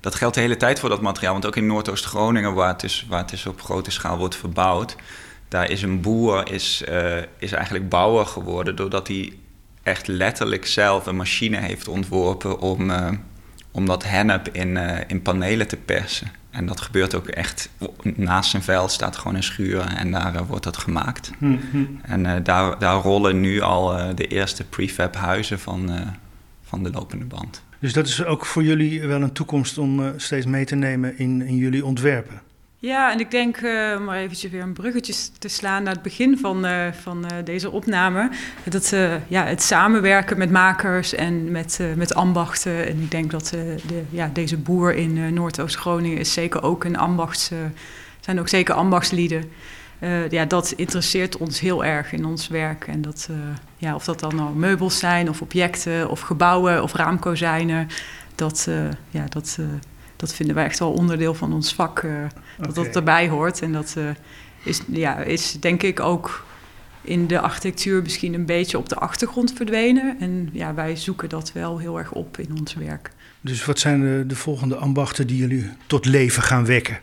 Dat 0.00 0.14
geldt 0.14 0.34
de 0.34 0.40
hele 0.40 0.56
tijd 0.56 0.78
voor 0.78 0.88
dat 0.88 1.00
materiaal. 1.00 1.32
Want 1.32 1.46
ook 1.46 1.56
in 1.56 1.66
Noordoost-Groningen, 1.66 2.54
waar, 2.54 2.68
het 2.68 2.80
dus, 2.80 3.06
waar 3.08 3.18
het 3.18 3.28
dus 3.28 3.46
op 3.46 3.62
grote 3.62 3.90
schaal 3.90 4.18
wordt 4.18 4.36
verbouwd, 4.36 4.96
daar 5.48 5.70
is 5.70 5.82
een 5.82 6.00
boer 6.00 6.52
is, 6.52 6.84
is 7.38 7.52
eigenlijk 7.52 7.88
bouwer 7.88 8.26
geworden 8.26 8.76
doordat 8.76 9.08
hij 9.08 9.32
echt 9.82 10.06
letterlijk 10.06 10.66
zelf 10.66 11.06
een 11.06 11.16
machine 11.16 11.56
heeft 11.56 11.88
ontworpen 11.88 12.60
om, 12.60 12.92
om 13.70 13.86
dat 13.86 14.04
hennep 14.04 14.48
in, 14.48 14.76
in 15.06 15.22
panelen 15.22 15.68
te 15.68 15.76
persen. 15.76 16.32
En 16.58 16.66
dat 16.66 16.80
gebeurt 16.80 17.14
ook 17.14 17.26
echt. 17.26 17.70
Naast 18.02 18.50
zijn 18.50 18.62
veld 18.62 18.90
staat 18.90 19.16
gewoon 19.16 19.36
een 19.36 19.42
schuur 19.42 19.80
en 19.80 20.10
daar 20.10 20.46
wordt 20.46 20.64
dat 20.64 20.76
gemaakt. 20.76 21.30
Mm 21.38 21.60
-hmm. 21.70 22.00
En 22.02 22.42
daar, 22.42 22.78
daar 22.78 23.00
rollen 23.00 23.40
nu 23.40 23.60
al 23.60 24.14
de 24.14 24.26
eerste 24.26 24.64
prefab 24.64 25.16
huizen 25.16 25.58
van 25.58 25.90
van 26.68 26.82
de 26.82 26.90
lopende 26.90 27.24
band. 27.24 27.62
Dus 27.78 27.92
dat 27.92 28.06
is 28.06 28.24
ook 28.24 28.46
voor 28.46 28.62
jullie 28.62 29.06
wel 29.06 29.22
een 29.22 29.32
toekomst 29.32 29.78
om 29.78 30.12
steeds 30.16 30.46
mee 30.46 30.64
te 30.64 30.74
nemen 30.74 31.18
in, 31.18 31.42
in 31.42 31.56
jullie 31.56 31.84
ontwerpen? 31.84 32.40
Ja, 32.80 33.12
en 33.12 33.20
ik 33.20 33.30
denk, 33.30 33.60
uh, 33.60 33.98
maar 33.98 34.16
eventjes 34.16 34.50
weer 34.50 34.62
een 34.62 34.72
bruggetje 34.72 35.14
te 35.38 35.48
slaan 35.48 35.82
naar 35.82 35.92
het 35.92 36.02
begin 36.02 36.38
van, 36.38 36.66
uh, 36.66 36.92
van 36.92 37.26
deze 37.44 37.70
opname. 37.70 38.30
Dat 38.64 38.94
ja, 39.28 39.44
het 39.44 39.62
samenwerken 39.62 40.38
met 40.38 40.50
makers 40.50 41.14
en 41.14 41.50
met, 41.50 41.80
met 41.96 42.14
ambachten. 42.14 42.86
En 42.86 43.00
ik 43.00 43.10
denk 43.10 43.30
dat 43.30 43.48
de, 43.86 44.02
ja, 44.10 44.30
deze 44.32 44.56
boer 44.56 44.94
in 44.94 45.34
Noordoost-Groningen 45.34 46.18
is 46.18 46.32
zeker 46.32 46.62
ook 46.62 46.84
een 46.84 46.96
ambachts... 46.96 47.50
zijn 48.20 48.40
ook 48.40 48.48
zeker 48.48 48.74
ambachtslieden. 48.74 49.50
Ja, 50.30 50.44
dat 50.44 50.72
interesseert 50.76 51.36
ons 51.36 51.60
heel 51.60 51.84
erg 51.84 52.12
in 52.12 52.24
ons 52.24 52.48
werk. 52.48 52.86
En 52.86 53.02
dat, 53.02 53.28
ja, 53.76 53.94
of 53.94 54.04
dat 54.04 54.20
dan 54.20 54.36
nou 54.36 54.56
meubels 54.56 54.98
zijn, 54.98 55.28
of 55.28 55.42
objecten, 55.42 56.10
of 56.10 56.20
gebouwen, 56.20 56.82
of 56.82 56.92
raamkozijnen. 56.92 57.88
Dat, 58.34 58.68
ja, 59.10 59.24
dat, 59.28 59.58
dat 60.18 60.34
vinden 60.34 60.54
wij 60.54 60.64
echt 60.64 60.78
wel 60.78 60.92
onderdeel 60.92 61.34
van 61.34 61.52
ons 61.52 61.74
vak. 61.74 62.04
Dat 62.58 62.74
dat 62.74 62.96
erbij 62.96 63.28
hoort. 63.28 63.62
En 63.62 63.72
dat 63.72 63.96
is, 64.64 64.80
ja, 64.86 65.16
is 65.16 65.52
denk 65.60 65.82
ik 65.82 66.00
ook 66.00 66.46
in 67.08 67.26
de 67.26 67.40
architectuur 67.40 68.02
misschien 68.02 68.34
een 68.34 68.46
beetje 68.46 68.78
op 68.78 68.88
de 68.88 68.96
achtergrond 68.96 69.52
verdwenen. 69.52 70.16
En 70.20 70.48
ja, 70.52 70.74
wij 70.74 70.96
zoeken 70.96 71.28
dat 71.28 71.52
wel 71.52 71.78
heel 71.78 71.98
erg 71.98 72.12
op 72.12 72.38
in 72.38 72.58
ons 72.58 72.74
werk. 72.74 73.10
Dus 73.40 73.64
wat 73.64 73.78
zijn 73.78 74.00
de, 74.00 74.24
de 74.26 74.36
volgende 74.36 74.76
ambachten 74.76 75.26
die 75.26 75.36
jullie 75.36 75.70
tot 75.86 76.04
leven 76.04 76.42
gaan 76.42 76.66
wekken? 76.66 76.98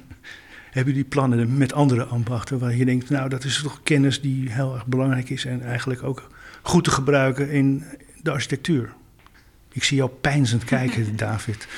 hebben 0.70 0.92
jullie 0.92 1.08
plannen 1.08 1.56
met 1.56 1.72
andere 1.72 2.04
ambachten 2.04 2.58
waar 2.58 2.74
je 2.74 2.84
denkt, 2.84 3.10
nou 3.10 3.28
dat 3.28 3.44
is 3.44 3.62
toch 3.62 3.80
kennis 3.82 4.20
die 4.20 4.50
heel 4.50 4.74
erg 4.74 4.86
belangrijk 4.86 5.30
is 5.30 5.44
en 5.44 5.62
eigenlijk 5.62 6.02
ook 6.02 6.30
goed 6.62 6.84
te 6.84 6.90
gebruiken 6.90 7.50
in 7.50 7.84
de 8.22 8.30
architectuur? 8.30 8.92
Ik 9.72 9.84
zie 9.84 9.96
jou 9.96 10.10
pijnzend 10.20 10.64
kijken, 10.74 11.16
David. 11.16 11.68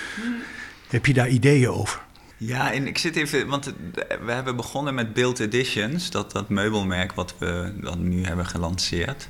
Heb 0.90 1.06
je 1.06 1.12
daar 1.12 1.28
ideeën 1.28 1.68
over? 1.68 2.00
Ja, 2.36 2.72
en 2.72 2.86
ik 2.86 2.98
zit 2.98 3.16
even, 3.16 3.48
want 3.48 3.72
we 4.24 4.32
hebben 4.32 4.56
begonnen 4.56 4.94
met 4.94 5.12
Build 5.12 5.40
Editions, 5.40 6.10
dat, 6.10 6.32
dat 6.32 6.48
meubelmerk 6.48 7.12
wat 7.12 7.34
we 7.38 7.72
dan 7.80 8.08
nu 8.08 8.24
hebben 8.24 8.46
gelanceerd. 8.46 9.28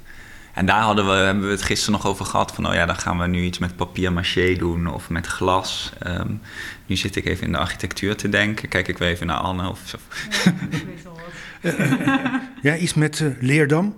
En 0.55 0.67
daar 0.67 0.81
hadden 0.81 1.07
we, 1.07 1.13
hebben 1.13 1.45
we 1.45 1.51
het 1.51 1.63
gisteren 1.63 1.93
nog 1.93 2.07
over 2.07 2.25
gehad. 2.25 2.55
Van, 2.55 2.67
oh 2.67 2.75
ja, 2.75 2.87
dan 2.87 2.97
gaan 2.97 3.19
we 3.19 3.27
nu 3.27 3.43
iets 3.43 3.59
met 3.59 3.77
papier 3.77 4.13
maché 4.13 4.55
doen 4.55 4.87
of 4.87 5.11
met 5.11 5.27
glas. 5.27 5.93
Um, 6.07 6.41
nu 6.87 6.97
zit 6.97 7.17
ik 7.17 7.25
even 7.25 7.47
in 7.47 7.53
de 7.53 7.59
architectuur 7.59 8.17
te 8.17 8.29
denken. 8.29 8.69
Kijk 8.69 8.89
ik 8.89 8.99
weer 8.99 9.09
even 9.09 9.27
naar 9.27 9.37
Anne. 9.37 9.69
Of, 9.69 9.81
zo. 9.85 9.99
Ja, 10.45 10.53
ik 10.71 10.85
weet 10.87 11.03
wel 11.03 11.21
wat. 11.21 12.41
ja, 12.63 12.77
iets 12.77 12.95
met 12.95 13.21
uh, 13.21 13.31
leerdam? 13.41 13.95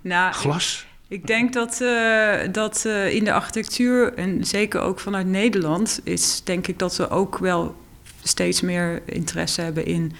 nou, 0.00 0.32
glas? 0.32 0.86
Ik 1.08 1.26
denk 1.26 1.52
dat, 1.52 1.80
uh, 1.82 2.34
dat 2.52 2.84
uh, 2.86 3.14
in 3.14 3.24
de 3.24 3.32
architectuur, 3.32 4.14
en 4.14 4.44
zeker 4.44 4.80
ook 4.80 5.00
vanuit 5.00 5.26
Nederland, 5.26 6.00
is 6.04 6.40
denk 6.44 6.66
ik 6.66 6.78
dat 6.78 6.96
we 6.96 7.08
ook 7.08 7.38
wel 7.38 7.74
steeds 8.22 8.60
meer 8.60 9.02
interesse 9.04 9.60
hebben 9.60 9.86
in 9.86 10.12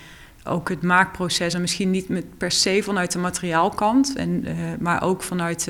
ook 0.45 0.69
het 0.69 0.83
maakproces. 0.83 1.55
En 1.55 1.61
misschien 1.61 1.91
niet 1.91 2.09
met 2.09 2.39
per 2.39 2.51
se 2.51 2.83
vanuit 2.83 3.13
de 3.13 3.19
materiaalkant, 3.19 4.17
en, 4.17 4.45
uh, 4.45 4.53
maar 4.79 5.03
ook 5.03 5.23
vanuit 5.23 5.69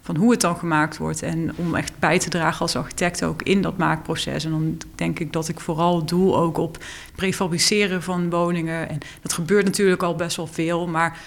van 0.00 0.16
hoe 0.16 0.30
het 0.30 0.40
dan 0.40 0.56
gemaakt 0.56 0.96
wordt. 0.96 1.22
En 1.22 1.52
om 1.56 1.74
echt 1.74 1.98
bij 1.98 2.18
te 2.18 2.28
dragen 2.28 2.60
als 2.60 2.76
architect 2.76 3.24
ook 3.24 3.42
in 3.42 3.62
dat 3.62 3.76
maakproces. 3.76 4.44
En 4.44 4.50
dan 4.50 4.78
denk 4.94 5.18
ik 5.18 5.32
dat 5.32 5.48
ik 5.48 5.60
vooral 5.60 6.04
doel 6.04 6.38
ook 6.38 6.58
op 6.58 6.84
prefabriceren 7.14 8.02
van 8.02 8.30
woningen. 8.30 8.88
En 8.88 8.98
dat 9.22 9.32
gebeurt 9.32 9.64
natuurlijk 9.64 10.02
al 10.02 10.16
best 10.16 10.36
wel 10.36 10.46
veel, 10.46 10.86
maar 10.86 11.18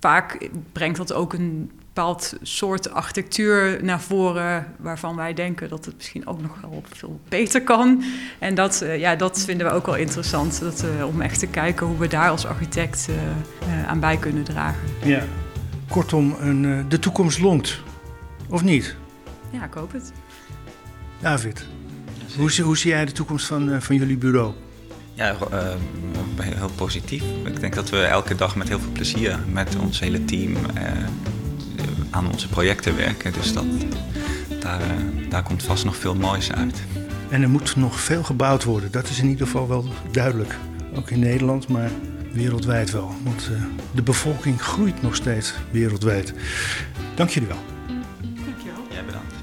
vaak 0.00 0.48
brengt 0.72 0.96
dat 0.96 1.12
ook 1.12 1.32
een 1.32 1.70
bepaald 1.94 2.34
soort 2.42 2.90
architectuur 2.90 3.84
naar 3.84 4.00
voren 4.00 4.66
waarvan 4.78 5.16
wij 5.16 5.34
denken 5.34 5.68
dat 5.68 5.84
het 5.84 5.96
misschien 5.96 6.26
ook 6.26 6.42
nog 6.42 6.60
wel 6.60 6.82
veel 6.92 7.20
beter 7.28 7.62
kan. 7.62 8.02
En 8.38 8.54
dat, 8.54 8.80
uh, 8.82 8.98
ja, 8.98 9.16
dat 9.16 9.40
vinden 9.44 9.66
we 9.66 9.72
ook 9.72 9.86
wel 9.86 9.96
interessant, 9.96 10.60
dat, 10.60 10.84
uh, 10.98 11.06
om 11.06 11.20
echt 11.20 11.38
te 11.38 11.46
kijken 11.46 11.86
hoe 11.86 11.98
we 11.98 12.08
daar 12.08 12.30
als 12.30 12.46
architect 12.46 13.08
uh, 13.10 13.88
aan 13.88 14.00
bij 14.00 14.16
kunnen 14.16 14.44
dragen. 14.44 14.88
Ja, 15.04 15.24
kortom, 15.88 16.36
een, 16.40 16.88
de 16.88 16.98
toekomst 16.98 17.38
longt, 17.38 17.82
of 18.48 18.62
niet? 18.62 18.96
Ja, 19.50 19.64
ik 19.64 19.74
hoop 19.74 19.92
het. 19.92 20.12
David, 21.20 21.66
hoe, 22.36 22.62
hoe 22.62 22.76
zie 22.76 22.90
jij 22.90 23.04
de 23.04 23.12
toekomst 23.12 23.46
van, 23.46 23.82
van 23.82 23.96
jullie 23.96 24.16
bureau? 24.16 24.52
Ja, 25.14 25.36
heel 26.40 26.70
positief. 26.74 27.22
Ik 27.44 27.60
denk 27.60 27.74
dat 27.74 27.90
we 27.90 28.02
elke 28.02 28.34
dag 28.34 28.56
met 28.56 28.68
heel 28.68 28.80
veel 28.80 28.92
plezier 28.92 29.38
met 29.52 29.76
ons 29.76 30.00
hele 30.00 30.24
team 30.24 30.56
aan 32.10 32.30
onze 32.32 32.48
projecten 32.48 32.96
werken. 32.96 33.32
Dus 33.32 33.52
dat, 33.52 33.64
daar, 34.60 34.80
daar 35.28 35.42
komt 35.42 35.62
vast 35.62 35.84
nog 35.84 35.96
veel 35.96 36.14
moois 36.14 36.52
uit. 36.52 36.82
En 37.28 37.42
er 37.42 37.50
moet 37.50 37.76
nog 37.76 38.00
veel 38.00 38.22
gebouwd 38.22 38.64
worden. 38.64 38.90
Dat 38.90 39.08
is 39.08 39.18
in 39.18 39.28
ieder 39.28 39.46
geval 39.46 39.68
wel 39.68 39.84
duidelijk. 40.12 40.56
Ook 40.94 41.10
in 41.10 41.18
Nederland, 41.18 41.68
maar 41.68 41.90
wereldwijd 42.32 42.90
wel. 42.90 43.14
Want 43.22 43.48
uh, 43.52 43.62
de 43.94 44.02
bevolking 44.02 44.62
groeit 44.62 45.02
nog 45.02 45.14
steeds 45.14 45.54
wereldwijd. 45.70 46.34
Dank 47.14 47.30
jullie 47.30 47.48
wel. 47.48 47.58
Dankjewel. 48.44 48.84
Jij 48.90 49.04
bedankt. 49.04 49.34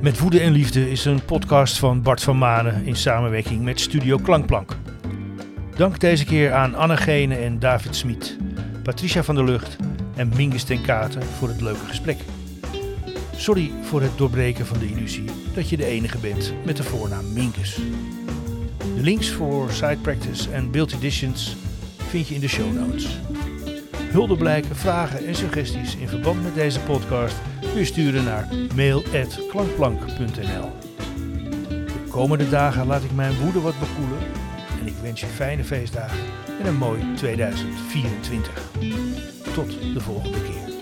Met 0.00 0.18
Woede 0.18 0.40
en 0.40 0.52
Liefde 0.52 0.90
is 0.90 1.04
een 1.04 1.24
podcast 1.24 1.78
van 1.78 2.02
Bart 2.02 2.22
van 2.22 2.38
Manen 2.38 2.84
in 2.84 2.96
samenwerking 2.96 3.62
met 3.62 3.80
Studio 3.80 4.16
Klankplank. 4.16 4.76
Dank 5.76 6.00
deze 6.00 6.24
keer 6.24 6.52
aan 6.52 6.74
Anne 6.74 6.96
Gene 6.96 7.36
en 7.36 7.58
David 7.58 7.96
Smit, 7.96 8.36
Patricia 8.82 9.22
van 9.22 9.34
der 9.34 9.44
Lucht 9.44 9.76
en 10.14 10.32
Mingus 10.36 10.64
ten 10.64 10.82
Katen 10.82 11.22
voor 11.22 11.48
het 11.48 11.60
leuke 11.60 11.84
gesprek. 11.84 12.18
Sorry 13.34 13.70
voor 13.82 14.02
het 14.02 14.18
doorbreken 14.18 14.66
van 14.66 14.78
de 14.78 14.88
illusie 14.88 15.24
dat 15.54 15.68
je 15.68 15.76
de 15.76 15.84
enige 15.84 16.18
bent 16.18 16.54
met 16.64 16.76
de 16.76 16.82
voornaam 16.82 17.32
Mingus. 17.32 17.74
De 18.94 19.02
links 19.02 19.30
voor 19.30 19.70
Side 19.70 19.98
Practice 20.02 20.50
en 20.50 20.70
Build 20.70 20.92
Editions 20.92 21.56
vind 21.96 22.28
je 22.28 22.34
in 22.34 22.40
de 22.40 22.48
show 22.48 22.72
notes. 22.72 23.18
Huldeblijken, 24.10 24.76
vragen 24.76 25.26
en 25.26 25.34
suggesties 25.34 25.96
in 25.96 26.08
verband 26.08 26.42
met 26.42 26.54
deze 26.54 26.80
podcast 26.80 27.36
kun 27.60 27.78
je 27.78 27.84
sturen 27.84 28.24
naar 28.24 28.48
mail.klankplank.nl. 28.74 30.72
De 31.68 32.10
komende 32.10 32.48
dagen 32.48 32.86
laat 32.86 33.02
ik 33.02 33.12
mijn 33.12 33.34
woede 33.42 33.60
wat 33.60 33.74
bekoelen 33.78 34.45
wens 35.06 35.20
je 35.20 35.26
fijne 35.26 35.64
feestdagen 35.64 36.18
en 36.60 36.66
een 36.66 36.76
mooi 36.76 37.14
2024. 37.14 38.70
Tot 39.54 39.94
de 39.94 40.00
volgende 40.00 40.42
keer. 40.42 40.75